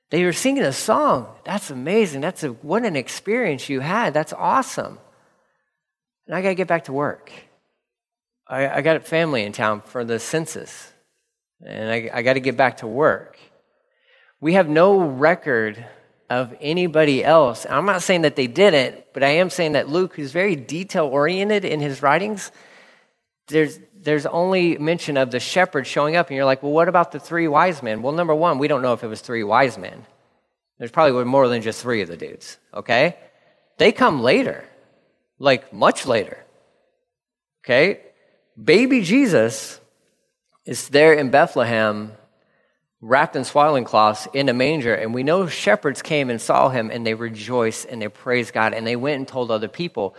They 0.09 0.23
were 0.23 0.33
singing 0.33 0.63
a 0.63 0.71
song. 0.71 1.27
That's 1.43 1.69
amazing. 1.69 2.21
That's 2.21 2.43
a, 2.43 2.49
what 2.49 2.85
an 2.85 2.95
experience 2.95 3.67
you 3.67 3.79
had. 3.79 4.13
That's 4.13 4.31
awesome. 4.31 4.99
And 6.27 6.35
I 6.35 6.41
got 6.41 6.49
to 6.49 6.55
get 6.55 6.67
back 6.67 6.85
to 6.85 6.93
work. 6.93 7.31
I, 8.47 8.69
I, 8.69 8.81
got 8.81 8.95
a 8.95 9.01
family 9.01 9.43
in 9.43 9.51
town 9.51 9.81
for 9.81 10.05
the 10.05 10.19
census, 10.19 10.93
and 11.65 11.91
I, 11.91 12.09
I 12.13 12.21
got 12.21 12.33
to 12.33 12.39
get 12.39 12.57
back 12.57 12.77
to 12.77 12.87
work. 12.87 13.37
We 14.39 14.53
have 14.53 14.69
no 14.69 14.99
record 14.99 15.83
of 16.29 16.55
anybody 16.59 17.23
else. 17.23 17.65
I'm 17.69 17.85
not 17.85 18.03
saying 18.03 18.23
that 18.23 18.35
they 18.35 18.47
didn't, 18.47 19.05
but 19.13 19.23
I 19.23 19.29
am 19.29 19.49
saying 19.49 19.73
that 19.73 19.89
Luke, 19.89 20.15
who's 20.15 20.31
very 20.31 20.55
detail 20.55 21.05
oriented 21.05 21.65
in 21.65 21.79
his 21.79 22.01
writings, 22.01 22.51
there's, 23.47 23.79
there's 23.95 24.25
only 24.25 24.77
mention 24.77 25.17
of 25.17 25.31
the 25.31 25.39
shepherd 25.39 25.87
showing 25.87 26.15
up, 26.15 26.27
and 26.27 26.35
you're 26.35 26.45
like, 26.45 26.61
well, 26.61 26.73
what 26.73 26.89
about 26.89 27.11
the 27.11 27.19
three 27.19 27.47
wise 27.47 27.81
men? 27.81 28.01
Well, 28.01 28.13
number 28.13 28.35
one, 28.35 28.59
we 28.59 28.67
don't 28.67 28.81
know 28.81 28.93
if 28.93 29.03
it 29.03 29.07
was 29.07 29.21
three 29.21 29.43
wise 29.43 29.77
men. 29.77 30.05
There's 30.77 30.91
probably 30.91 31.23
more 31.23 31.47
than 31.47 31.61
just 31.61 31.81
three 31.81 32.01
of 32.01 32.09
the 32.09 32.17
dudes, 32.17 32.57
okay? 32.73 33.17
They 33.77 33.91
come 33.91 34.21
later, 34.21 34.65
like 35.39 35.73
much 35.73 36.05
later, 36.05 36.43
okay? 37.63 38.01
Baby 38.61 39.01
Jesus 39.01 39.79
is 40.67 40.89
there 40.89 41.13
in 41.13 41.31
Bethlehem, 41.31 42.11
wrapped 42.99 43.37
in 43.37 43.45
swaddling 43.45 43.85
cloths 43.85 44.27
in 44.33 44.49
a 44.49 44.53
manger, 44.53 44.93
and 44.93 45.13
we 45.13 45.23
know 45.23 45.47
shepherds 45.47 46.01
came 46.01 46.29
and 46.29 46.41
saw 46.41 46.67
him, 46.67 46.91
and 46.91 47.07
they 47.07 47.13
rejoiced 47.13 47.87
and 47.87 48.01
they 48.01 48.09
praised 48.09 48.53
God, 48.53 48.73
and 48.73 48.85
they 48.85 48.97
went 48.97 49.17
and 49.17 49.27
told 49.27 49.49
other 49.49 49.69
people. 49.69 50.13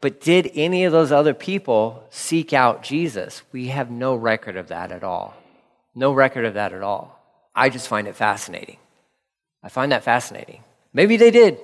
But 0.00 0.20
did 0.20 0.52
any 0.54 0.84
of 0.84 0.92
those 0.92 1.10
other 1.10 1.34
people 1.34 2.04
seek 2.10 2.52
out 2.52 2.84
Jesus? 2.84 3.42
We 3.50 3.68
have 3.68 3.90
no 3.90 4.14
record 4.14 4.56
of 4.56 4.68
that 4.68 4.92
at 4.92 5.02
all. 5.02 5.34
No 5.96 6.12
record 6.12 6.44
of 6.44 6.54
that 6.54 6.72
at 6.72 6.82
all. 6.82 7.20
I 7.52 7.68
just 7.68 7.88
find 7.88 8.06
it 8.06 8.14
fascinating. 8.14 8.76
I 9.64 9.68
find 9.68 9.90
that 9.90 10.04
fascinating. 10.04 10.62
Maybe 10.92 11.16
they 11.16 11.32
did. 11.32 11.58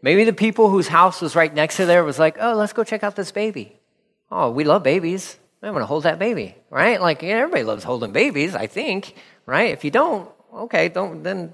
Maybe 0.00 0.22
the 0.22 0.32
people 0.32 0.70
whose 0.70 0.86
house 0.86 1.20
was 1.20 1.34
right 1.34 1.52
next 1.52 1.76
to 1.78 1.86
there 1.86 2.04
was 2.04 2.20
like, 2.20 2.36
oh, 2.40 2.54
let's 2.54 2.72
go 2.72 2.84
check 2.84 3.02
out 3.02 3.16
this 3.16 3.32
baby. 3.32 3.76
Oh, 4.30 4.50
we 4.50 4.62
love 4.62 4.84
babies. 4.84 5.36
I 5.62 5.70
want 5.70 5.82
to 5.82 5.86
hold 5.86 6.04
that 6.04 6.18
baby, 6.18 6.54
right? 6.70 7.00
Like 7.00 7.22
yeah, 7.22 7.36
everybody 7.36 7.64
loves 7.64 7.84
holding 7.84 8.12
babies, 8.12 8.54
I 8.54 8.66
think, 8.66 9.14
right? 9.44 9.70
If 9.70 9.84
you 9.84 9.90
don't, 9.90 10.30
okay, 10.54 10.88
don't 10.88 11.22
then 11.22 11.52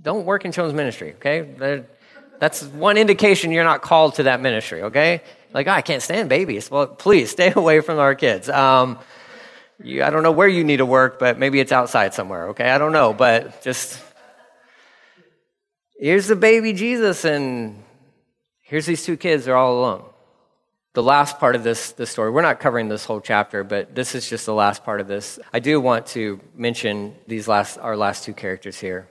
don't 0.00 0.24
work 0.24 0.44
in 0.44 0.52
children's 0.52 0.76
ministry, 0.76 1.14
okay? 1.14 1.84
That's 2.38 2.62
one 2.62 2.96
indication 2.96 3.50
you're 3.50 3.64
not 3.64 3.82
called 3.82 4.14
to 4.14 4.22
that 4.24 4.40
ministry, 4.40 4.82
okay? 4.84 5.22
Like, 5.52 5.66
oh, 5.66 5.72
I 5.72 5.82
can't 5.82 6.02
stand 6.02 6.28
babies. 6.28 6.70
Well, 6.70 6.86
please 6.86 7.30
stay 7.38 7.52
away 7.54 7.80
from 7.80 7.98
our 7.98 8.14
kids. 8.14 8.48
Um, 8.48 8.98
you, 9.82 10.02
I 10.02 10.10
don't 10.10 10.22
know 10.22 10.32
where 10.32 10.48
you 10.48 10.64
need 10.64 10.78
to 10.78 10.86
work, 10.86 11.18
but 11.18 11.38
maybe 11.38 11.60
it's 11.60 11.72
outside 11.72 12.14
somewhere, 12.14 12.48
okay? 12.48 12.70
I 12.70 12.78
don't 12.78 12.92
know, 12.92 13.12
but 13.12 13.62
just 13.62 14.00
here's 15.98 16.28
the 16.28 16.36
baby 16.36 16.72
Jesus, 16.72 17.24
and 17.24 17.82
here's 18.62 18.86
these 18.86 19.04
two 19.04 19.16
kids, 19.16 19.44
they're 19.44 19.56
all 19.56 19.78
alone. 19.78 20.09
The 20.92 21.02
last 21.02 21.38
part 21.38 21.54
of 21.54 21.62
this, 21.62 21.92
this 21.92 22.10
story, 22.10 22.30
we're 22.30 22.42
not 22.42 22.58
covering 22.58 22.88
this 22.88 23.04
whole 23.04 23.20
chapter, 23.20 23.62
but 23.62 23.94
this 23.94 24.14
is 24.14 24.28
just 24.28 24.44
the 24.46 24.54
last 24.54 24.84
part 24.84 25.00
of 25.00 25.06
this. 25.06 25.38
I 25.52 25.60
do 25.60 25.80
want 25.80 26.06
to 26.08 26.40
mention 26.54 27.14
these 27.28 27.46
last, 27.46 27.78
our 27.78 27.96
last 27.96 28.24
two 28.24 28.34
characters 28.34 28.78
here 28.78 29.08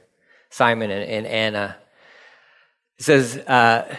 Simon 0.50 0.92
and, 0.92 1.10
and 1.10 1.28
Anna. 1.28 1.78
It 2.98 3.06
says, 3.06 3.38
uh, 3.38 3.96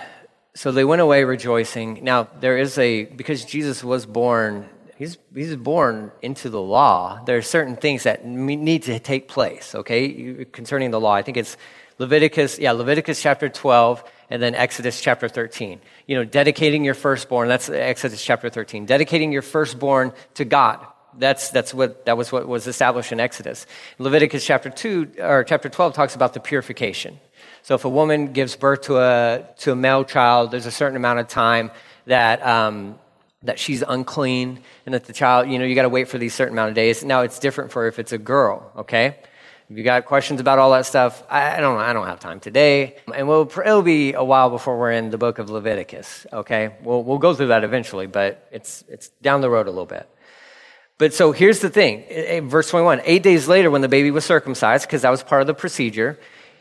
So 0.55 0.73
they 0.73 0.85
went 0.85 1.01
away 1.01 1.25
rejoicing. 1.25 2.05
Now, 2.05 2.29
there 2.41 2.59
is 2.59 2.77
a, 2.77 3.05
because 3.05 3.47
Jesus 3.47 3.83
was 3.83 4.05
born, 4.05 4.69
he's, 4.99 5.17
he's 5.35 5.57
born 5.57 6.13
into 6.21 6.51
the 6.51 6.61
law, 6.61 7.23
there 7.25 7.39
are 7.39 7.43
certain 7.43 7.77
things 7.77 8.03
that 8.03 8.27
need 8.27 8.83
to 8.83 8.99
take 8.99 9.27
place, 9.27 9.75
okay, 9.75 10.45
concerning 10.53 10.91
the 10.91 11.01
law. 11.01 11.15
I 11.15 11.23
think 11.23 11.39
it's 11.39 11.57
Leviticus, 11.99 12.59
yeah, 12.59 12.73
Leviticus 12.73 13.23
chapter 13.23 13.49
12 13.49 14.05
and 14.31 14.41
then 14.41 14.55
Exodus 14.55 15.01
chapter 15.01 15.29
13. 15.29 15.81
You 16.07 16.17
know, 16.17 16.25
dedicating 16.25 16.85
your 16.85 16.95
firstborn, 16.95 17.49
that's 17.49 17.69
Exodus 17.69 18.25
chapter 18.25 18.49
13. 18.49 18.87
Dedicating 18.87 19.33
your 19.33 19.43
firstborn 19.43 20.13
to 20.35 20.45
God. 20.45 20.87
That's, 21.19 21.51
that's 21.51 21.75
what, 21.75 22.07
that 22.07 22.17
was 22.17 22.31
what 22.31 22.47
was 22.47 22.69
established 22.69 23.11
in 23.11 23.19
Exodus. 23.19 23.67
Leviticus 23.99 24.47
chapter 24.47 24.71
2, 24.71 25.15
or 25.19 25.43
chapter 25.43 25.69
12 25.69 25.93
talks 25.93 26.15
about 26.15 26.35
the 26.35 26.41
purification. 26.41 27.19
So 27.63 27.75
if 27.75 27.85
a 27.85 27.89
woman 27.89 28.33
gives 28.33 28.55
birth 28.55 28.83
to 28.83 28.99
a, 28.99 29.45
to 29.59 29.73
a 29.73 29.77
male 29.77 30.05
child, 30.05 30.53
there's 30.53 30.67
a 30.67 30.71
certain 30.71 30.97
amount 30.97 31.19
of 31.19 31.27
time 31.27 31.73
that, 32.07 32.47
um, 32.47 32.99
that 33.43 33.59
she's 33.59 33.83
unclean 33.83 34.61
and 34.87 34.95
that 34.95 35.05
the 35.05 35.13
child, 35.13 35.51
you 35.51 35.59
know, 35.59 35.65
you 35.65 35.75
got 35.75 35.83
to 35.83 35.89
wait 35.89 36.07
for 36.07 36.19
these 36.19 36.33
certain 36.33 36.55
amount 36.55 36.69
of 36.69 36.75
days. 36.77 37.03
Now 37.03 37.23
it's 37.23 37.41
different 37.41 37.73
for 37.73 37.89
if 37.89 37.99
it's 37.99 38.13
a 38.13 38.19
girl, 38.19 38.71
okay? 38.77 39.17
If 39.71 39.79
you 39.79 39.85
got 39.85 40.05
questions 40.05 40.41
about 40.41 40.59
all 40.59 40.73
that 40.73 40.85
stuff, 40.85 41.23
I 41.31 41.61
don't 41.61 41.79
I 41.79 41.93
don't 41.93 42.09
have 42.09 42.19
time 42.19 42.41
today. 42.41 42.97
And 43.15 43.29
we'll, 43.29 43.43
it'll 43.65 43.83
be 43.83 44.15
a 44.15 44.25
while 44.25 44.51
before 44.51 44.77
we're 44.77 44.91
in 44.91 45.11
the 45.11 45.19
book 45.19 45.39
of 45.39 45.49
Leviticus, 45.49 46.27
okay? 46.33 46.75
We'll, 46.83 47.05
we'll 47.05 47.19
go 47.19 47.35
through 47.35 47.49
that 47.49 47.63
eventually, 47.63 48.09
but 48.09 48.49
it's, 48.51 48.83
it's 48.89 49.11
down 49.23 49.43
the 49.43 49.49
road 49.49 49.69
a 49.69 49.71
little 49.71 49.87
bit. 49.87 50.09
But 50.99 51.15
so 51.15 51.31
here's 51.31 51.61
the 51.61 51.71
thing 51.71 52.49
verse 52.49 52.69
21 52.69 53.03
eight 53.05 53.23
days 53.23 53.47
later, 53.47 53.71
when 53.71 53.81
the 53.81 53.89
baby 53.89 54.11
was 54.11 54.25
circumcised, 54.25 54.89
because 54.89 55.03
that 55.03 55.11
was 55.11 55.23
part 55.23 55.41
of 55.41 55.47
the 55.47 55.55
procedure, 55.55 56.19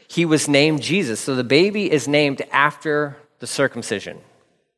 he 0.08 0.24
was 0.24 0.48
named 0.48 0.84
Jesus. 0.84 1.20
So 1.20 1.36
the 1.36 1.44
baby 1.44 1.92
is 1.92 2.08
named 2.08 2.44
after 2.52 3.18
the 3.40 3.48
circumcision. 3.48 4.20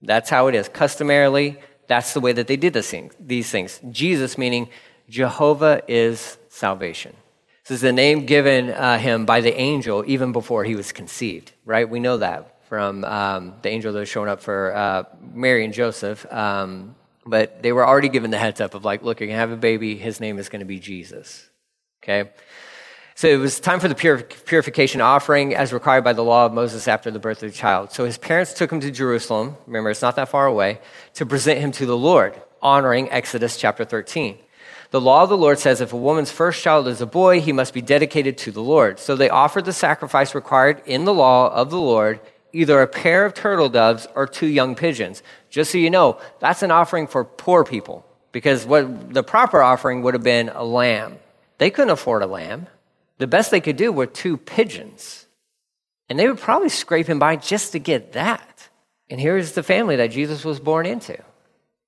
That's 0.02 0.30
how 0.30 0.48
it 0.48 0.56
is. 0.56 0.70
Customarily, 0.70 1.60
that's 1.88 2.14
the 2.14 2.22
way 2.22 2.32
that 2.32 2.48
they 2.48 2.56
did 2.56 2.82
thing, 2.86 3.12
these 3.20 3.52
things. 3.52 3.82
Jesus 3.92 4.38
meaning 4.38 4.70
Jehovah 5.10 5.82
is 5.90 6.38
salvation. 6.48 7.14
This 7.72 7.78
is 7.78 7.84
the 7.84 7.94
name 7.94 8.26
given 8.26 8.70
uh, 8.70 8.98
him 8.98 9.26
by 9.26 9.40
the 9.40 9.58
angel 9.58 10.04
even 10.06 10.34
before 10.34 10.66
he 10.66 10.76
was 10.76 10.92
conceived, 10.92 11.54
right? 11.64 11.90
We 11.90 12.02
know 12.02 12.18
that 12.18 12.66
from 12.68 13.06
um, 13.06 13.54
the 13.62 13.70
angel 13.70 13.94
that 13.94 14.00
was 14.00 14.10
showing 14.10 14.28
up 14.28 14.42
for 14.42 14.76
uh, 14.76 15.04
Mary 15.34 15.64
and 15.64 15.74
Joseph. 15.74 16.26
Um, 16.34 16.96
but 17.26 17.64
they 17.64 17.72
were 17.72 17.88
already 17.88 18.10
given 18.10 18.30
the 18.30 18.38
heads 18.38 18.60
up 18.60 18.74
of 18.74 18.84
like, 18.84 19.04
look, 19.04 19.22
you're 19.22 19.28
going 19.28 19.38
to 19.38 19.40
have 19.40 19.52
a 19.52 19.56
baby. 19.56 19.96
His 19.96 20.20
name 20.20 20.38
is 20.38 20.50
going 20.50 20.60
to 20.60 20.66
be 20.66 20.80
Jesus. 20.80 21.50
Okay? 22.04 22.32
So 23.16 23.30
it 23.30 23.38
was 23.38 23.62
time 23.62 23.80
for 23.80 23.88
the 23.88 23.96
purification 23.96 25.00
offering 25.00 25.56
as 25.56 25.72
required 25.72 26.04
by 26.04 26.12
the 26.12 26.26
law 26.26 26.48
of 26.48 26.52
Moses 26.52 26.90
after 26.90 27.10
the 27.10 27.20
birth 27.20 27.42
of 27.42 27.54
the 27.54 27.58
child. 27.58 27.94
So 27.94 28.04
his 28.04 28.18
parents 28.18 28.54
took 28.54 28.70
him 28.70 28.82
to 28.82 28.92
Jerusalem. 28.92 29.56
Remember, 29.66 29.92
it's 29.92 30.02
not 30.02 30.18
that 30.18 30.28
far 30.28 30.46
away 30.46 30.82
to 31.14 31.26
present 31.26 31.62
him 31.62 31.72
to 31.72 31.86
the 31.86 31.96
Lord, 31.96 32.36
honoring 32.62 33.10
Exodus 33.12 33.56
chapter 33.56 33.86
13. 33.86 34.40
The 34.92 35.02
law 35.02 35.24
of 35.24 35.30
the 35.30 35.38
Lord 35.38 35.58
says 35.58 35.80
if 35.80 35.94
a 35.94 35.98
woman's 35.98 36.32
first 36.32 36.62
child 36.62 36.88
is 36.88 37.00
a 37.00 37.06
boy, 37.06 37.40
he 37.40 37.54
must 37.54 37.74
be 37.74 37.82
dedicated 37.82 38.38
to 38.40 38.52
the 38.52 38.62
Lord. 38.62 39.00
So 39.00 39.16
they 39.16 39.30
offered 39.30 39.66
the 39.66 39.74
sacrifice 39.74 40.36
required 40.36 40.82
in 40.86 41.06
the 41.06 41.14
law 41.14 41.52
of 41.54 41.70
the 41.70 41.80
Lord, 41.80 42.20
either 42.52 42.82
a 42.82 42.88
pair 42.88 43.26
of 43.26 43.34
turtle 43.34 43.70
doves 43.70 44.06
or 44.16 44.28
two 44.28 44.48
young 44.48 44.76
pigeons. 44.76 45.24
Just 45.50 45.72
so 45.72 45.78
you 45.78 45.90
know, 45.90 46.20
that's 46.40 46.62
an 46.62 46.72
offering 46.72 47.08
for 47.08 47.24
poor 47.24 47.64
people 47.64 48.06
because 48.34 48.66
what 48.66 49.14
the 49.14 49.24
proper 49.24 49.62
offering 49.62 50.02
would 50.04 50.14
have 50.14 50.24
been 50.24 50.50
a 50.50 50.64
lamb. 50.64 51.18
They 51.58 51.70
couldn't 51.70 51.92
afford 51.92 52.22
a 52.22 52.28
lamb. 52.28 52.68
The 53.18 53.28
best 53.28 53.50
they 53.50 53.62
could 53.62 53.78
do 53.78 53.94
were 53.94 54.08
two 54.08 54.36
pigeons. 54.36 55.26
And 56.10 56.20
they 56.20 56.28
would 56.28 56.40
probably 56.40 56.70
scrape 56.70 57.08
him 57.08 57.20
by 57.20 57.38
just 57.38 57.72
to 57.72 57.80
get 57.80 58.12
that. 58.14 58.68
And 59.10 59.22
here's 59.22 59.54
the 59.54 59.64
family 59.64 59.96
that 59.98 60.12
Jesus 60.12 60.44
was 60.44 60.60
born 60.60 60.86
into. 60.86 61.18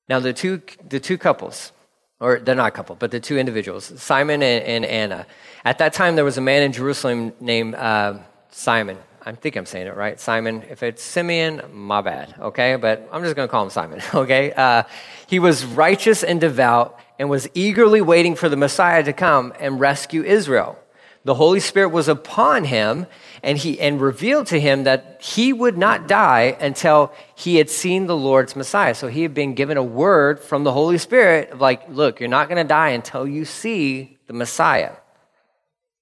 Now, 0.07 0.19
the 0.19 0.31
two, 0.31 0.61
the 0.87 0.99
two 0.99 1.17
couples, 1.17 1.73
or 2.19 2.39
they're 2.39 2.55
not 2.55 2.67
a 2.67 2.71
couple, 2.71 2.95
but 2.95 3.11
the 3.11 3.19
two 3.19 3.37
individuals, 3.37 3.91
Simon 4.01 4.41
and, 4.41 4.63
and 4.63 4.85
Anna. 4.85 5.25
At 5.65 5.77
that 5.79 5.93
time, 5.93 6.15
there 6.15 6.25
was 6.25 6.37
a 6.37 6.41
man 6.41 6.63
in 6.63 6.71
Jerusalem 6.71 7.33
named 7.39 7.75
uh, 7.75 8.19
Simon. 8.51 8.97
I 9.25 9.31
think 9.31 9.55
I'm 9.55 9.65
saying 9.65 9.87
it 9.87 9.95
right. 9.95 10.19
Simon. 10.19 10.63
If 10.69 10.83
it's 10.83 11.01
Simeon, 11.01 11.61
my 11.71 12.01
bad, 12.01 12.35
okay? 12.39 12.75
But 12.75 13.07
I'm 13.11 13.23
just 13.23 13.35
to 13.35 13.47
call 13.47 13.63
him 13.63 13.69
Simon, 13.69 14.01
okay? 14.13 14.51
Uh, 14.51 14.83
he 15.27 15.39
was 15.39 15.65
righteous 15.65 16.23
and 16.23 16.41
devout 16.41 16.99
and 17.17 17.29
was 17.29 17.47
eagerly 17.53 18.01
waiting 18.01 18.35
for 18.35 18.49
the 18.49 18.57
Messiah 18.57 19.03
to 19.03 19.13
come 19.13 19.53
and 19.59 19.79
rescue 19.79 20.23
Israel. 20.23 20.77
The 21.25 21.35
Holy 21.35 21.61
Spirit 21.61 21.89
was 21.89 22.09
upon 22.09 22.65
him, 22.65 23.07
and 23.41 23.57
he 23.57 23.79
and 23.79 24.01
revealed 24.01 24.47
to 24.47 24.59
him 24.59 24.83
that 24.83 25.21
he 25.21 25.53
would 25.53 25.77
not 25.77 26.07
die 26.07 26.57
until 26.59 27.13
he 27.35 27.55
had 27.55 27.69
seen 27.69 28.07
the 28.07 28.15
Lord's 28.15 28.55
Messiah. 28.55 28.93
So 28.93 29.07
he 29.07 29.21
had 29.21 29.33
been 29.33 29.53
given 29.53 29.77
a 29.77 29.83
word 29.83 30.41
from 30.41 30.65
the 30.65 30.73
Holy 30.73 30.97
Spirit 30.97 31.51
of 31.51 31.61
like, 31.61 31.87
look, 31.87 32.19
you're 32.19 32.27
not 32.27 32.49
going 32.49 32.61
to 32.61 32.67
die 32.67 32.89
until 32.89 33.25
you 33.25 33.45
see 33.45 34.17
the 34.27 34.33
Messiah. 34.33 34.91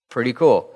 Pretty 0.10 0.34
cool. 0.34 0.74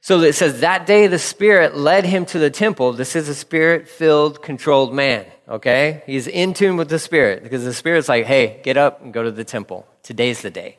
So 0.00 0.20
it 0.20 0.34
says 0.34 0.60
that 0.60 0.86
day 0.86 1.06
the 1.06 1.18
Spirit 1.18 1.76
led 1.76 2.04
him 2.04 2.26
to 2.26 2.38
the 2.38 2.50
temple. 2.50 2.92
This 2.92 3.14
is 3.16 3.28
a 3.28 3.34
spirit 3.34 3.88
filled, 3.88 4.42
controlled 4.42 4.94
man. 4.94 5.26
Okay? 5.48 6.02
He's 6.06 6.26
in 6.26 6.54
tune 6.54 6.76
with 6.76 6.88
the 6.88 6.98
Spirit 6.98 7.42
because 7.42 7.64
the 7.64 7.74
Spirit's 7.74 8.08
like, 8.08 8.24
hey, 8.24 8.60
get 8.62 8.76
up 8.76 9.02
and 9.02 9.12
go 9.12 9.22
to 9.22 9.30
the 9.30 9.44
temple. 9.44 9.86
Today's 10.02 10.42
the 10.42 10.50
day. 10.50 10.78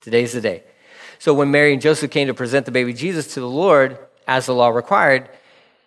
Today's 0.00 0.32
the 0.32 0.40
day. 0.40 0.64
So 1.22 1.32
when 1.32 1.52
Mary 1.52 1.72
and 1.72 1.80
Joseph 1.80 2.10
came 2.10 2.26
to 2.26 2.34
present 2.34 2.66
the 2.66 2.72
baby 2.72 2.92
Jesus 2.92 3.34
to 3.34 3.40
the 3.40 3.48
Lord, 3.48 3.96
as 4.26 4.46
the 4.46 4.54
law 4.56 4.70
required, 4.70 5.28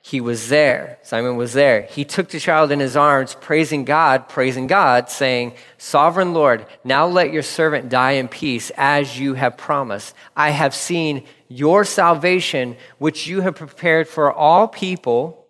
he 0.02 0.22
was 0.22 0.48
there. 0.48 0.98
Simon 1.04 1.36
was 1.36 1.52
there. 1.52 1.82
He 1.82 2.06
took 2.06 2.30
the 2.30 2.40
child 2.40 2.72
in 2.72 2.80
his 2.80 2.96
arms, 2.96 3.36
praising 3.42 3.84
God, 3.84 4.30
praising 4.30 4.66
God, 4.66 5.10
saying, 5.10 5.56
Sovereign 5.78 6.34
Lord, 6.34 6.66
now 6.86 7.06
let 7.06 7.34
your 7.34 7.44
servant 7.44 7.90
die 7.90 8.12
in 8.12 8.30
peace 8.30 8.72
as 8.78 9.20
you 9.20 9.34
have 9.34 9.58
promised. 9.58 10.16
I 10.38 10.52
have 10.52 10.74
seen 10.74 11.26
your 11.50 11.84
salvation, 11.84 12.78
which 12.98 13.28
you 13.28 13.42
have 13.42 13.56
prepared 13.56 14.08
for 14.08 14.32
all 14.32 14.70
people. 14.70 15.46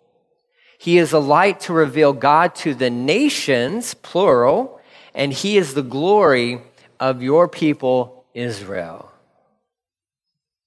He 0.78 0.98
is 0.98 1.12
a 1.12 1.20
light 1.20 1.60
to 1.60 1.72
reveal 1.72 2.12
God 2.12 2.56
to 2.56 2.74
the 2.74 2.90
nations, 2.90 3.94
plural, 3.94 4.80
and 5.14 5.32
he 5.32 5.56
is 5.56 5.74
the 5.74 5.82
glory 5.82 6.60
of 6.98 7.22
your 7.22 7.46
people, 7.46 8.24
Israel. 8.34 9.05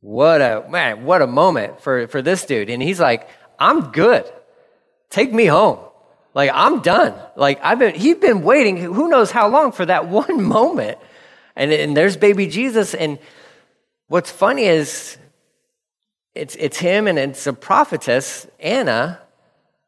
What 0.01 0.41
a 0.41 0.65
man, 0.69 1.03
what 1.03 1.21
a 1.21 1.27
moment 1.27 1.81
for, 1.81 2.07
for 2.07 2.21
this 2.21 2.45
dude. 2.45 2.69
And 2.69 2.81
he's 2.81 2.99
like, 2.99 3.27
I'm 3.57 3.91
good. 3.91 4.31
Take 5.09 5.33
me 5.33 5.45
home. 5.45 5.79
Like, 6.33 6.51
I'm 6.53 6.81
done. 6.81 7.15
Like, 7.35 7.59
I've 7.63 7.79
been, 7.79 7.95
he's 7.95 8.17
been 8.17 8.43
waiting 8.43 8.77
who 8.77 9.09
knows 9.09 9.31
how 9.31 9.49
long 9.49 9.71
for 9.71 9.85
that 9.85 10.07
one 10.09 10.43
moment. 10.43 10.97
And, 11.55 11.71
and 11.71 11.97
there's 11.97 12.15
baby 12.15 12.47
Jesus. 12.47 12.93
And 12.93 13.19
what's 14.07 14.31
funny 14.31 14.65
is 14.65 15.17
it's, 16.33 16.55
it's 16.55 16.77
him 16.77 17.07
and 17.07 17.19
it's 17.19 17.47
a 17.47 17.53
prophetess, 17.53 18.47
Anna. 18.59 19.19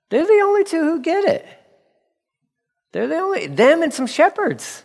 They're 0.10 0.26
the 0.26 0.42
only 0.44 0.66
two 0.66 0.82
who 0.82 1.02
get 1.02 1.24
it. 1.24 1.46
They're 2.92 3.08
the 3.08 3.16
only, 3.16 3.48
them 3.48 3.84
and 3.84 3.94
some 3.94 4.08
shepherds. 4.08 4.84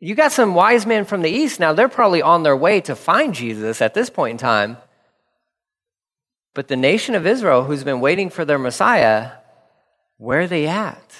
You 0.00 0.14
got 0.14 0.32
some 0.32 0.54
wise 0.54 0.86
men 0.86 1.04
from 1.04 1.20
the 1.20 1.30
east. 1.30 1.60
Now, 1.60 1.74
they're 1.74 1.88
probably 1.88 2.22
on 2.22 2.42
their 2.42 2.56
way 2.56 2.80
to 2.82 2.96
find 2.96 3.34
Jesus 3.34 3.82
at 3.82 3.92
this 3.92 4.08
point 4.08 4.32
in 4.32 4.38
time. 4.38 4.78
But 6.54 6.68
the 6.68 6.76
nation 6.76 7.14
of 7.14 7.26
Israel, 7.26 7.64
who's 7.64 7.84
been 7.84 8.00
waiting 8.00 8.30
for 8.30 8.46
their 8.46 8.58
Messiah, 8.58 9.32
where 10.16 10.40
are 10.40 10.46
they 10.46 10.66
at? 10.66 11.14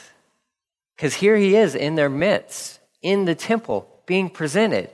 Because 0.96 1.14
here 1.14 1.36
he 1.36 1.56
is 1.56 1.74
in 1.74 1.94
their 1.94 2.08
midst, 2.08 2.80
in 3.02 3.26
the 3.26 3.34
temple, 3.34 3.86
being 4.06 4.30
presented. 4.30 4.88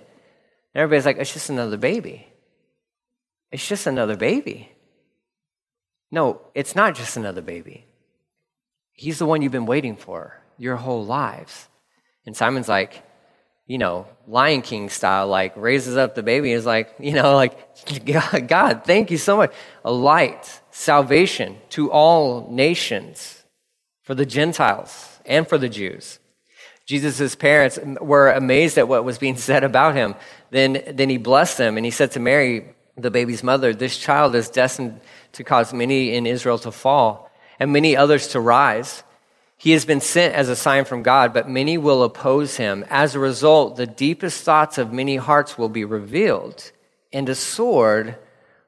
And 0.75 0.83
everybody's 0.83 1.07
like, 1.07 1.18
it's 1.18 1.33
just 1.33 1.49
another 1.49 1.77
baby. 1.77 2.27
It's 3.53 3.66
just 3.66 3.87
another 3.87 4.16
baby. 4.16 4.70
No, 6.11 6.40
it's 6.55 6.75
not 6.75 6.96
just 6.96 7.16
another 7.16 7.40
baby. 7.40 7.87
He's 8.92 9.18
the 9.18 9.27
one 9.27 9.42
you've 9.42 9.53
been 9.53 9.66
waiting 9.66 9.96
for 9.96 10.42
your 10.59 10.77
whole 10.77 11.05
lives. 11.05 11.68
And 12.25 12.37
Simon's 12.37 12.68
like, 12.68 13.03
you 13.67 13.79
know, 13.79 14.07
Lion 14.29 14.63
King 14.63 14.89
style, 14.89 15.27
like 15.27 15.57
raises 15.57 15.97
up 15.97 16.15
the 16.15 16.23
baby 16.23 16.53
and 16.53 16.59
is 16.59 16.67
like, 16.67 16.95
you 16.99 17.13
know, 17.13 17.35
like, 17.35 17.57
God, 18.49 18.83
thank 18.85 19.11
you 19.11 19.19
so 19.19 19.37
much. 19.37 19.53
A 19.85 19.93
light, 19.93 20.61
salvation 20.71 21.57
to 21.71 21.91
all 21.91 22.49
nations, 22.51 23.45
for 24.03 24.15
the 24.15 24.27
Gentiles 24.27 25.19
and 25.27 25.49
for 25.49 25.59
the 25.59 25.69
Jews. 25.69 26.21
Jesus' 26.87 27.35
parents 27.35 27.79
were 28.01 28.31
amazed 28.31 28.79
at 28.79 28.87
what 28.87 29.05
was 29.05 29.19
being 29.19 29.37
said 29.49 29.65
about 29.65 29.97
him. 29.97 30.15
Then, 30.51 30.83
then 30.93 31.11
he 31.11 31.19
blessed 31.19 31.59
them 31.59 31.77
and 31.77 31.85
he 31.85 31.91
said 31.91 32.13
to 32.13 32.21
Mary, 32.21 32.73
the 32.97 33.11
baby's 33.11 33.43
mother, 33.43 33.75
This 33.75 33.99
child 33.99 34.35
is 34.35 34.49
destined 34.49 35.01
to 35.33 35.45
cause 35.45 35.75
many 35.75 36.15
in 36.15 36.25
Israel 36.25 36.59
to 36.61 36.71
fall 36.71 37.31
and 37.59 37.73
many 37.73 37.97
others 37.97 38.29
to 38.29 38.41
rise. 38.41 39.03
He 39.57 39.73
has 39.73 39.87
been 39.87 40.01
sent 40.01 40.35
as 40.35 40.49
a 40.49 40.57
sign 40.57 40.85
from 40.85 41.03
God, 41.03 41.33
but 41.33 41.49
many 41.49 41.79
will 41.79 42.03
oppose 42.03 42.57
him. 42.57 42.85
As 42.90 43.14
a 43.14 43.19
result, 43.19 43.77
the 43.77 43.87
deepest 43.87 44.45
thoughts 44.45 44.77
of 44.77 44.92
many 44.92 45.16
hearts 45.16 45.57
will 45.57 45.71
be 45.71 45.85
revealed, 45.85 46.71
and 47.12 47.29
a 47.29 47.35
sword 47.35 48.19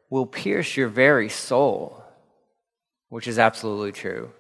will 0.08 0.24
pierce 0.24 0.76
your 0.76 0.88
very 0.88 1.28
soul, 1.28 2.02
which 3.10 3.28
is 3.28 3.38
absolutely 3.38 3.92
true, 3.92 4.30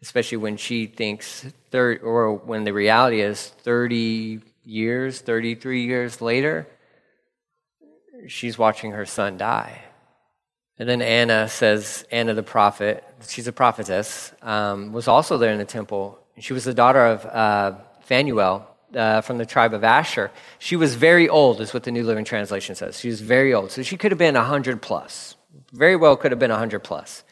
especially 0.00 0.38
when 0.38 0.56
she 0.56 0.86
thinks, 0.86 1.44
thir- 1.70 2.00
or 2.02 2.36
when 2.36 2.64
the 2.64 2.72
reality 2.72 3.20
is 3.20 3.48
30 3.48 4.40
years, 4.64 5.20
33 5.20 5.84
years 5.84 6.22
later, 6.22 6.66
she's 8.28 8.56
watching 8.56 8.92
her 8.92 9.04
son 9.04 9.36
die. 9.36 9.82
And 10.78 10.88
then 10.88 11.02
Anna 11.02 11.48
says, 11.48 12.04
Anna 12.10 12.34
the 12.34 12.42
prophet, 12.42 13.04
she's 13.28 13.46
a 13.46 13.52
prophetess, 13.52 14.32
um, 14.42 14.92
was 14.92 15.06
also 15.06 15.38
there 15.38 15.52
in 15.52 15.58
the 15.58 15.64
temple. 15.64 16.18
She 16.38 16.52
was 16.52 16.64
the 16.64 16.74
daughter 16.74 17.04
of 17.04 17.26
uh, 17.26 17.74
Phanuel 18.04 18.66
uh, 18.94 19.20
from 19.20 19.38
the 19.38 19.46
tribe 19.46 19.74
of 19.74 19.84
Asher. 19.84 20.30
She 20.58 20.76
was 20.76 20.94
very 20.94 21.28
old, 21.28 21.60
is 21.60 21.74
what 21.74 21.84
the 21.84 21.90
New 21.90 22.04
Living 22.04 22.24
Translation 22.24 22.74
says. 22.74 22.98
She 22.98 23.08
was 23.08 23.20
very 23.20 23.52
old. 23.52 23.70
So 23.70 23.82
she 23.82 23.96
could 23.96 24.12
have 24.12 24.18
been 24.18 24.34
100 24.34 24.80
plus. 24.80 25.36
Very 25.72 25.96
well 25.96 26.16
could 26.16 26.32
have 26.32 26.38
been 26.38 26.50
100 26.50 26.80
plus. 26.80 27.22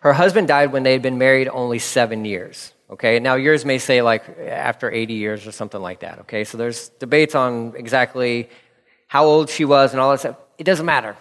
Her 0.00 0.12
husband 0.12 0.48
died 0.48 0.72
when 0.72 0.82
they 0.82 0.92
had 0.92 1.02
been 1.02 1.18
married 1.18 1.48
only 1.48 1.78
seven 1.78 2.24
years. 2.24 2.72
Okay, 2.88 3.18
now 3.18 3.34
yours 3.34 3.64
may 3.64 3.78
say 3.78 4.00
like 4.00 4.38
after 4.38 4.90
80 4.90 5.14
years 5.14 5.46
or 5.46 5.52
something 5.52 5.80
like 5.80 6.00
that. 6.00 6.20
Okay, 6.20 6.44
so 6.44 6.56
there's 6.56 6.90
debates 6.90 7.34
on 7.34 7.74
exactly 7.76 8.48
how 9.08 9.24
old 9.24 9.50
she 9.50 9.64
was 9.64 9.92
and 9.92 10.00
all 10.00 10.12
that 10.12 10.20
stuff. 10.20 10.36
It 10.58 10.64
doesn't 10.64 10.86
matter. 10.86 11.16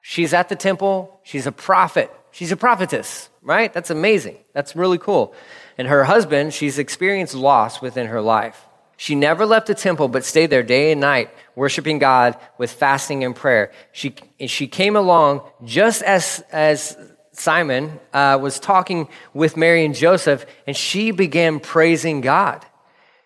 She's 0.00 0.32
at 0.32 0.48
the 0.48 0.56
temple. 0.56 1.20
She's 1.22 1.46
a 1.46 1.52
prophet. 1.52 2.10
She's 2.32 2.52
a 2.52 2.56
prophetess, 2.56 3.28
right? 3.42 3.72
That's 3.72 3.90
amazing. 3.90 4.38
That's 4.52 4.76
really 4.76 4.98
cool. 4.98 5.34
And 5.76 5.88
her 5.88 6.04
husband, 6.04 6.54
she's 6.54 6.78
experienced 6.78 7.34
loss 7.34 7.82
within 7.82 8.06
her 8.06 8.20
life. 8.20 8.66
She 8.96 9.14
never 9.14 9.46
left 9.46 9.66
the 9.66 9.74
temple, 9.74 10.08
but 10.08 10.24
stayed 10.24 10.50
there 10.50 10.62
day 10.62 10.92
and 10.92 11.00
night, 11.00 11.30
worshiping 11.56 11.98
God 11.98 12.36
with 12.58 12.70
fasting 12.70 13.24
and 13.24 13.34
prayer. 13.34 13.72
She, 13.92 14.14
she 14.46 14.66
came 14.68 14.94
along 14.94 15.40
just 15.64 16.02
as, 16.02 16.44
as 16.52 16.96
Simon 17.32 17.98
uh, 18.12 18.38
was 18.40 18.60
talking 18.60 19.08
with 19.32 19.56
Mary 19.56 19.84
and 19.86 19.94
Joseph, 19.94 20.44
and 20.66 20.76
she 20.76 21.12
began 21.12 21.60
praising 21.60 22.20
God. 22.20 22.64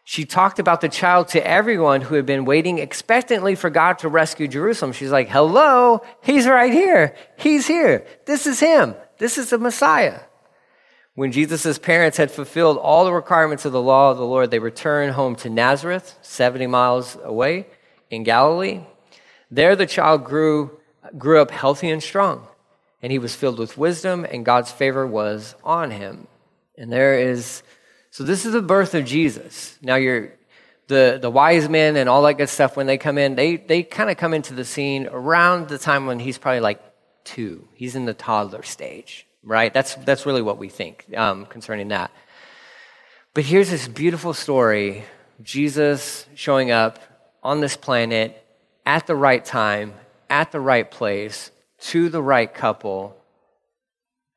She 0.06 0.26
talked 0.26 0.58
about 0.58 0.82
the 0.82 0.90
child 0.90 1.28
to 1.28 1.46
everyone 1.46 2.02
who 2.02 2.14
had 2.14 2.26
been 2.26 2.44
waiting 2.44 2.78
expectantly 2.78 3.54
for 3.54 3.70
God 3.70 3.98
to 4.00 4.08
rescue 4.08 4.46
Jerusalem. 4.46 4.92
She's 4.92 5.10
like, 5.10 5.28
Hello, 5.28 6.02
he's 6.22 6.46
right 6.46 6.72
here. 6.72 7.14
He's 7.38 7.66
here. 7.66 8.06
This 8.26 8.46
is 8.46 8.60
him. 8.60 8.94
This 9.16 9.38
is 9.38 9.50
the 9.50 9.58
Messiah. 9.58 10.20
When 11.14 11.32
Jesus' 11.32 11.78
parents 11.78 12.18
had 12.18 12.30
fulfilled 12.30 12.76
all 12.76 13.04
the 13.04 13.12
requirements 13.12 13.64
of 13.64 13.72
the 13.72 13.80
law 13.80 14.10
of 14.10 14.18
the 14.18 14.26
Lord, 14.26 14.50
they 14.50 14.58
returned 14.58 15.12
home 15.12 15.36
to 15.36 15.48
Nazareth, 15.48 16.18
70 16.22 16.66
miles 16.66 17.16
away 17.22 17.66
in 18.10 18.24
Galilee. 18.24 18.80
There 19.50 19.76
the 19.76 19.86
child 19.86 20.24
grew, 20.24 20.80
grew 21.16 21.40
up 21.40 21.52
healthy 21.52 21.88
and 21.88 22.02
strong, 22.02 22.48
and 23.00 23.12
he 23.12 23.18
was 23.20 23.36
filled 23.36 23.60
with 23.60 23.78
wisdom, 23.78 24.26
and 24.28 24.44
God's 24.44 24.72
favor 24.72 25.06
was 25.06 25.54
on 25.62 25.92
him. 25.92 26.26
And 26.76 26.92
there 26.92 27.16
is 27.16 27.62
so 28.14 28.22
this 28.22 28.46
is 28.46 28.52
the 28.52 28.62
birth 28.62 28.94
of 28.94 29.04
Jesus. 29.04 29.76
Now 29.82 29.96
you're 29.96 30.34
the, 30.86 31.18
the 31.20 31.28
wise 31.28 31.68
men 31.68 31.96
and 31.96 32.08
all 32.08 32.22
that 32.22 32.34
good 32.34 32.48
stuff, 32.48 32.76
when 32.76 32.86
they 32.86 32.96
come 32.96 33.18
in, 33.18 33.34
they, 33.34 33.56
they 33.56 33.82
kind 33.82 34.08
of 34.08 34.16
come 34.16 34.32
into 34.32 34.54
the 34.54 34.64
scene 34.64 35.08
around 35.10 35.66
the 35.66 35.78
time 35.78 36.06
when 36.06 36.20
he's 36.20 36.38
probably 36.38 36.60
like 36.60 36.80
two. 37.24 37.66
He's 37.74 37.96
in 37.96 38.04
the 38.04 38.14
toddler 38.14 38.62
stage, 38.62 39.26
right? 39.42 39.74
That's, 39.74 39.96
that's 39.96 40.26
really 40.26 40.42
what 40.42 40.58
we 40.58 40.68
think 40.68 41.06
um, 41.16 41.46
concerning 41.46 41.88
that. 41.88 42.12
But 43.34 43.46
here's 43.46 43.68
this 43.68 43.88
beautiful 43.88 44.32
story 44.32 45.02
Jesus 45.42 46.24
showing 46.36 46.70
up 46.70 47.00
on 47.42 47.58
this 47.58 47.76
planet 47.76 48.40
at 48.86 49.08
the 49.08 49.16
right 49.16 49.44
time, 49.44 49.92
at 50.30 50.52
the 50.52 50.60
right 50.60 50.88
place, 50.88 51.50
to 51.80 52.08
the 52.10 52.22
right 52.22 52.54
couple. 52.54 53.16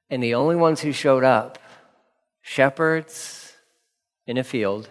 And 0.10 0.24
the 0.24 0.34
only 0.34 0.56
ones 0.56 0.82
who 0.82 0.94
showed 0.94 1.24
up 1.24 1.60
shepherds 2.42 3.47
in 4.28 4.38
a 4.38 4.44
field. 4.44 4.90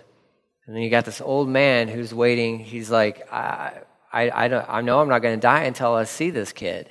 And 0.67 0.75
then 0.75 0.83
you 0.83 0.91
got 0.91 1.05
this 1.05 1.21
old 1.21 1.49
man 1.49 1.87
who's 1.87 2.13
waiting. 2.13 2.59
He's 2.59 2.91
like, 2.91 3.33
I, 3.33 3.83
I, 4.13 4.31
I, 4.31 4.49
don't, 4.49 4.67
I 4.69 4.81
know 4.81 5.01
I'm 5.01 5.09
not 5.09 5.23
going 5.23 5.37
to 5.37 5.41
die 5.41 5.65
until 5.65 5.95
I 5.95 6.05
see 6.05 6.31
this 6.31 6.53
kid. 6.53 6.91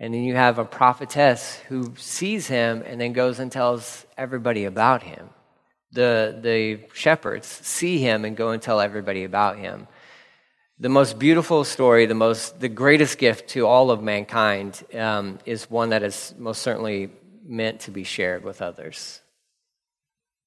And 0.00 0.12
then 0.12 0.24
you 0.24 0.34
have 0.34 0.58
a 0.58 0.64
prophetess 0.64 1.56
who 1.68 1.94
sees 1.96 2.48
him 2.48 2.82
and 2.84 3.00
then 3.00 3.12
goes 3.12 3.38
and 3.38 3.52
tells 3.52 4.04
everybody 4.18 4.64
about 4.64 5.04
him. 5.04 5.28
The, 5.92 6.36
the 6.42 6.80
shepherds 6.92 7.46
see 7.46 7.98
him 7.98 8.24
and 8.24 8.36
go 8.36 8.50
and 8.50 8.60
tell 8.60 8.80
everybody 8.80 9.22
about 9.22 9.58
him. 9.58 9.86
The 10.80 10.88
most 10.88 11.20
beautiful 11.20 11.62
story, 11.62 12.06
the, 12.06 12.16
most, 12.16 12.58
the 12.58 12.68
greatest 12.68 13.18
gift 13.18 13.50
to 13.50 13.64
all 13.64 13.92
of 13.92 14.02
mankind, 14.02 14.82
um, 14.92 15.38
is 15.46 15.70
one 15.70 15.90
that 15.90 16.02
is 16.02 16.34
most 16.36 16.62
certainly 16.62 17.12
meant 17.46 17.80
to 17.80 17.92
be 17.92 18.02
shared 18.02 18.42
with 18.42 18.60
others. 18.60 19.20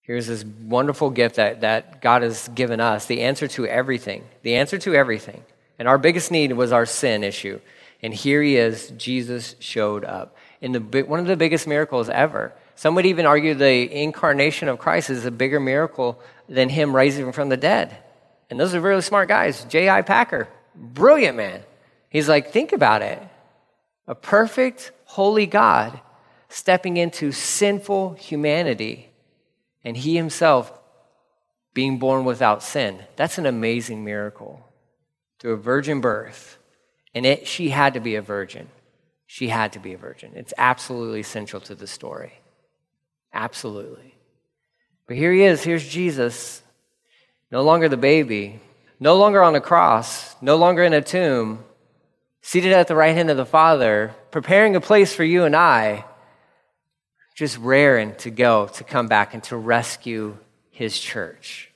Here's 0.07 0.27
this 0.27 0.45
wonderful 0.45 1.09
gift 1.09 1.35
that, 1.35 1.61
that 1.61 2.01
God 2.01 2.21
has 2.21 2.47
given 2.55 2.79
us 2.79 3.05
the 3.05 3.21
answer 3.23 3.45
to 3.49 3.67
everything. 3.67 4.23
The 4.41 4.55
answer 4.55 4.77
to 4.79 4.95
everything. 4.95 5.43
And 5.77 5.85
our 5.85 5.97
biggest 5.97 6.31
need 6.31 6.53
was 6.53 6.71
our 6.71 6.85
sin 6.85 7.25
issue. 7.25 7.59
And 8.01 8.13
here 8.13 8.41
he 8.41 8.55
is, 8.55 8.89
Jesus 8.91 9.55
showed 9.59 10.05
up. 10.05 10.37
In 10.61 10.71
the, 10.71 11.03
one 11.03 11.19
of 11.19 11.27
the 11.27 11.35
biggest 11.35 11.67
miracles 11.67 12.07
ever. 12.07 12.53
Some 12.75 12.95
would 12.95 13.05
even 13.05 13.25
argue 13.25 13.53
the 13.53 14.01
incarnation 14.01 14.69
of 14.69 14.79
Christ 14.79 15.09
is 15.09 15.25
a 15.25 15.31
bigger 15.31 15.59
miracle 15.59 16.21
than 16.47 16.69
him 16.69 16.95
rising 16.95 17.33
from 17.33 17.49
the 17.49 17.57
dead. 17.57 17.97
And 18.49 18.57
those 18.57 18.73
are 18.73 18.79
really 18.79 19.01
smart 19.01 19.27
guys. 19.27 19.65
J.I. 19.65 20.03
Packer, 20.03 20.47
brilliant 20.73 21.35
man. 21.35 21.63
He's 22.09 22.29
like, 22.29 22.51
think 22.51 22.71
about 22.71 23.01
it. 23.01 23.21
A 24.07 24.15
perfect, 24.15 24.93
holy 25.03 25.47
God 25.47 25.99
stepping 26.47 26.95
into 26.95 27.33
sinful 27.33 28.13
humanity 28.13 29.09
and 29.87 29.95
he 29.95 30.17
himself 30.17 30.77
being 31.73 31.97
born 31.97 32.25
without 32.25 32.61
sin. 32.61 32.99
That's 33.15 33.37
an 33.37 33.45
amazing 33.45 34.03
miracle. 34.03 34.67
To 35.39 35.51
a 35.51 35.55
virgin 35.55 36.01
birth. 36.01 36.57
And 37.15 37.25
it, 37.25 37.47
she 37.47 37.69
had 37.69 37.93
to 37.93 38.01
be 38.01 38.15
a 38.15 38.21
virgin. 38.21 38.67
She 39.27 39.47
had 39.47 39.71
to 39.73 39.79
be 39.79 39.93
a 39.93 39.97
virgin. 39.97 40.33
It's 40.35 40.53
absolutely 40.57 41.23
central 41.23 41.61
to 41.61 41.73
the 41.73 41.87
story. 41.87 42.33
Absolutely. 43.33 44.13
But 45.07 45.15
here 45.15 45.31
he 45.31 45.43
is. 45.43 45.63
Here's 45.63 45.87
Jesus. 45.87 46.61
No 47.49 47.61
longer 47.61 47.87
the 47.87 47.95
baby. 47.95 48.59
No 48.99 49.15
longer 49.15 49.41
on 49.41 49.55
a 49.55 49.61
cross. 49.61 50.35
No 50.41 50.57
longer 50.57 50.83
in 50.83 50.91
a 50.91 51.01
tomb. 51.01 51.63
Seated 52.41 52.73
at 52.73 52.89
the 52.89 52.95
right 52.95 53.15
hand 53.15 53.29
of 53.29 53.37
the 53.37 53.45
Father, 53.45 54.13
preparing 54.31 54.75
a 54.75 54.81
place 54.81 55.13
for 55.13 55.23
you 55.23 55.45
and 55.45 55.55
I 55.55 56.03
just 57.37 57.59
raring 57.59 58.15
to 58.15 58.31
go 58.31 58.65
to 58.65 58.83
come 58.83 59.07
back 59.07 59.35
and 59.35 59.43
to 59.43 59.55
rescue 59.55 60.35
his 60.71 60.99
church. 60.99 61.71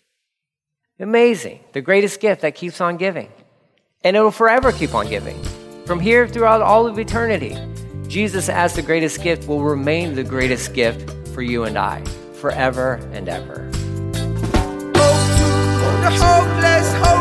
Amazing. 1.00 1.60
The 1.74 1.82
greatest 1.82 2.20
gift 2.20 2.42
that 2.42 2.56
keeps 2.56 2.82
on 2.82 2.98
giving. 2.98 3.30
And 4.04 4.18
it 4.18 4.22
will 4.22 4.32
forever 4.32 4.72
keep 4.72 4.96
on 4.96 5.08
giving. 5.08 5.40
From 5.86 6.00
here 6.00 6.28
throughout 6.28 6.64
all 6.64 6.88
of 6.88 6.98
eternity, 6.98 7.56
Jesus, 8.08 8.50
as 8.50 8.74
the 8.74 8.82
greatest 8.82 9.22
gift, 9.22 9.48
will 9.48 9.64
remain 9.64 10.16
the 10.16 10.24
greatest 10.24 10.74
gift 10.74 11.08
for 11.30 11.44
you 11.44 11.64
and 11.66 11.78
I 11.78 12.04
forever 12.34 12.96
and 13.14 13.30
ever. 13.30 13.70
the 16.02 17.21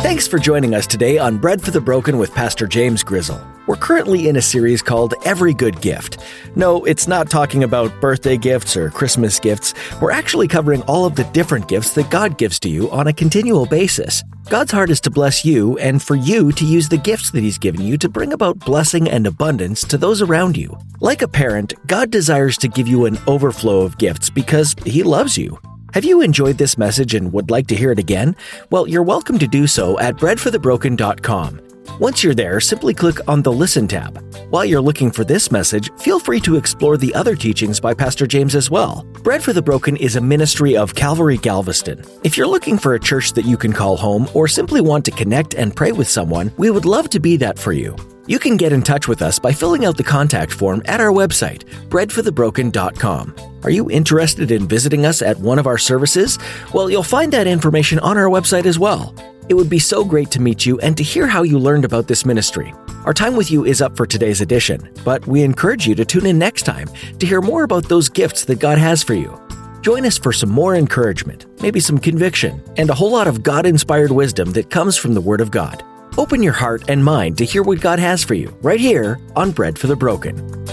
Thanks 0.00 0.28
for 0.28 0.38
joining 0.38 0.76
us 0.76 0.86
today 0.86 1.18
on 1.18 1.38
Bread 1.38 1.60
for 1.60 1.72
the 1.72 1.80
Broken 1.80 2.18
with 2.18 2.32
Pastor 2.32 2.68
James 2.68 3.02
Grizzle. 3.02 3.44
We're 3.66 3.74
currently 3.74 4.28
in 4.28 4.36
a 4.36 4.40
series 4.40 4.80
called 4.80 5.12
Every 5.24 5.52
Good 5.52 5.80
Gift. 5.80 6.18
No, 6.54 6.84
it's 6.84 7.08
not 7.08 7.28
talking 7.28 7.64
about 7.64 8.00
birthday 8.00 8.36
gifts 8.36 8.76
or 8.76 8.90
Christmas 8.90 9.40
gifts. 9.40 9.74
We're 10.00 10.12
actually 10.12 10.46
covering 10.46 10.82
all 10.82 11.04
of 11.04 11.16
the 11.16 11.24
different 11.24 11.66
gifts 11.66 11.94
that 11.94 12.10
God 12.10 12.38
gives 12.38 12.60
to 12.60 12.68
you 12.68 12.88
on 12.92 13.08
a 13.08 13.12
continual 13.12 13.66
basis. 13.66 14.22
God's 14.48 14.70
heart 14.70 14.88
is 14.88 15.00
to 15.00 15.10
bless 15.10 15.44
you 15.44 15.76
and 15.78 16.00
for 16.00 16.14
you 16.14 16.52
to 16.52 16.64
use 16.64 16.88
the 16.88 16.96
gifts 16.96 17.32
that 17.32 17.42
He's 17.42 17.58
given 17.58 17.82
you 17.82 17.98
to 17.98 18.08
bring 18.08 18.32
about 18.32 18.60
blessing 18.60 19.10
and 19.10 19.26
abundance 19.26 19.82
to 19.82 19.98
those 19.98 20.22
around 20.22 20.56
you. 20.56 20.78
Like 21.00 21.22
a 21.22 21.28
parent, 21.28 21.74
God 21.88 22.12
desires 22.12 22.56
to 22.58 22.68
give 22.68 22.86
you 22.86 23.06
an 23.06 23.18
overflow 23.26 23.80
of 23.80 23.98
gifts 23.98 24.30
because 24.30 24.76
He 24.86 25.02
loves 25.02 25.36
you. 25.36 25.58
Have 25.94 26.04
you 26.04 26.20
enjoyed 26.20 26.58
this 26.58 26.76
message 26.76 27.14
and 27.14 27.32
would 27.32 27.50
like 27.50 27.66
to 27.68 27.74
hear 27.74 27.90
it 27.90 27.98
again? 27.98 28.36
Well, 28.70 28.86
you're 28.86 29.02
welcome 29.02 29.38
to 29.38 29.46
do 29.46 29.66
so 29.66 29.98
at 29.98 30.16
breadforthebroken.com. 30.16 31.60
Once 31.98 32.22
you're 32.22 32.34
there, 32.34 32.60
simply 32.60 32.92
click 32.92 33.16
on 33.26 33.40
the 33.40 33.50
Listen 33.50 33.88
tab. 33.88 34.22
While 34.50 34.66
you're 34.66 34.82
looking 34.82 35.10
for 35.10 35.24
this 35.24 35.50
message, 35.50 35.90
feel 35.96 36.20
free 36.20 36.40
to 36.40 36.56
explore 36.56 36.98
the 36.98 37.14
other 37.14 37.34
teachings 37.34 37.80
by 37.80 37.94
Pastor 37.94 38.26
James 38.26 38.54
as 38.54 38.70
well. 38.70 39.04
Bread 39.22 39.42
for 39.42 39.54
the 39.54 39.62
Broken 39.62 39.96
is 39.96 40.16
a 40.16 40.20
ministry 40.20 40.76
of 40.76 40.94
Calvary 40.94 41.38
Galveston. 41.38 42.04
If 42.22 42.36
you're 42.36 42.46
looking 42.46 42.76
for 42.76 42.94
a 42.94 43.00
church 43.00 43.32
that 43.32 43.46
you 43.46 43.56
can 43.56 43.72
call 43.72 43.96
home 43.96 44.28
or 44.34 44.46
simply 44.46 44.82
want 44.82 45.06
to 45.06 45.10
connect 45.10 45.54
and 45.54 45.74
pray 45.74 45.92
with 45.92 46.08
someone, 46.08 46.52
we 46.58 46.70
would 46.70 46.84
love 46.84 47.08
to 47.10 47.18
be 47.18 47.38
that 47.38 47.58
for 47.58 47.72
you. 47.72 47.96
You 48.28 48.38
can 48.38 48.58
get 48.58 48.74
in 48.74 48.82
touch 48.82 49.08
with 49.08 49.22
us 49.22 49.38
by 49.38 49.52
filling 49.52 49.86
out 49.86 49.96
the 49.96 50.04
contact 50.04 50.52
form 50.52 50.82
at 50.84 51.00
our 51.00 51.10
website, 51.10 51.64
breadforthebroken.com. 51.88 53.34
Are 53.62 53.70
you 53.70 53.90
interested 53.90 54.50
in 54.50 54.68
visiting 54.68 55.06
us 55.06 55.22
at 55.22 55.38
one 55.38 55.58
of 55.58 55.66
our 55.66 55.78
services? 55.78 56.38
Well, 56.74 56.90
you'll 56.90 57.02
find 57.02 57.32
that 57.32 57.46
information 57.46 57.98
on 58.00 58.18
our 58.18 58.26
website 58.26 58.66
as 58.66 58.78
well. 58.78 59.14
It 59.48 59.54
would 59.54 59.70
be 59.70 59.78
so 59.78 60.04
great 60.04 60.30
to 60.32 60.42
meet 60.42 60.66
you 60.66 60.78
and 60.80 60.94
to 60.98 61.02
hear 61.02 61.26
how 61.26 61.42
you 61.42 61.58
learned 61.58 61.86
about 61.86 62.06
this 62.06 62.26
ministry. 62.26 62.74
Our 63.06 63.14
time 63.14 63.34
with 63.34 63.50
you 63.50 63.64
is 63.64 63.80
up 63.80 63.96
for 63.96 64.04
today's 64.04 64.42
edition, 64.42 64.92
but 65.06 65.26
we 65.26 65.42
encourage 65.42 65.86
you 65.86 65.94
to 65.94 66.04
tune 66.04 66.26
in 66.26 66.38
next 66.38 66.64
time 66.64 66.90
to 67.20 67.26
hear 67.26 67.40
more 67.40 67.62
about 67.62 67.88
those 67.88 68.10
gifts 68.10 68.44
that 68.44 68.60
God 68.60 68.76
has 68.76 69.02
for 69.02 69.14
you. 69.14 69.40
Join 69.80 70.04
us 70.04 70.18
for 70.18 70.34
some 70.34 70.50
more 70.50 70.74
encouragement, 70.74 71.46
maybe 71.62 71.80
some 71.80 71.96
conviction, 71.96 72.62
and 72.76 72.90
a 72.90 72.94
whole 72.94 73.10
lot 73.10 73.26
of 73.26 73.42
God 73.42 73.64
inspired 73.64 74.10
wisdom 74.10 74.52
that 74.52 74.68
comes 74.68 74.98
from 74.98 75.14
the 75.14 75.22
Word 75.22 75.40
of 75.40 75.50
God. 75.50 75.82
Open 76.18 76.42
your 76.42 76.52
heart 76.52 76.90
and 76.90 77.02
mind 77.02 77.38
to 77.38 77.44
hear 77.44 77.62
what 77.62 77.80
God 77.80 78.00
has 78.00 78.24
for 78.24 78.34
you 78.34 78.52
right 78.60 78.80
here 78.80 79.20
on 79.36 79.52
Bread 79.52 79.78
for 79.78 79.86
the 79.86 79.94
Broken. 79.94 80.67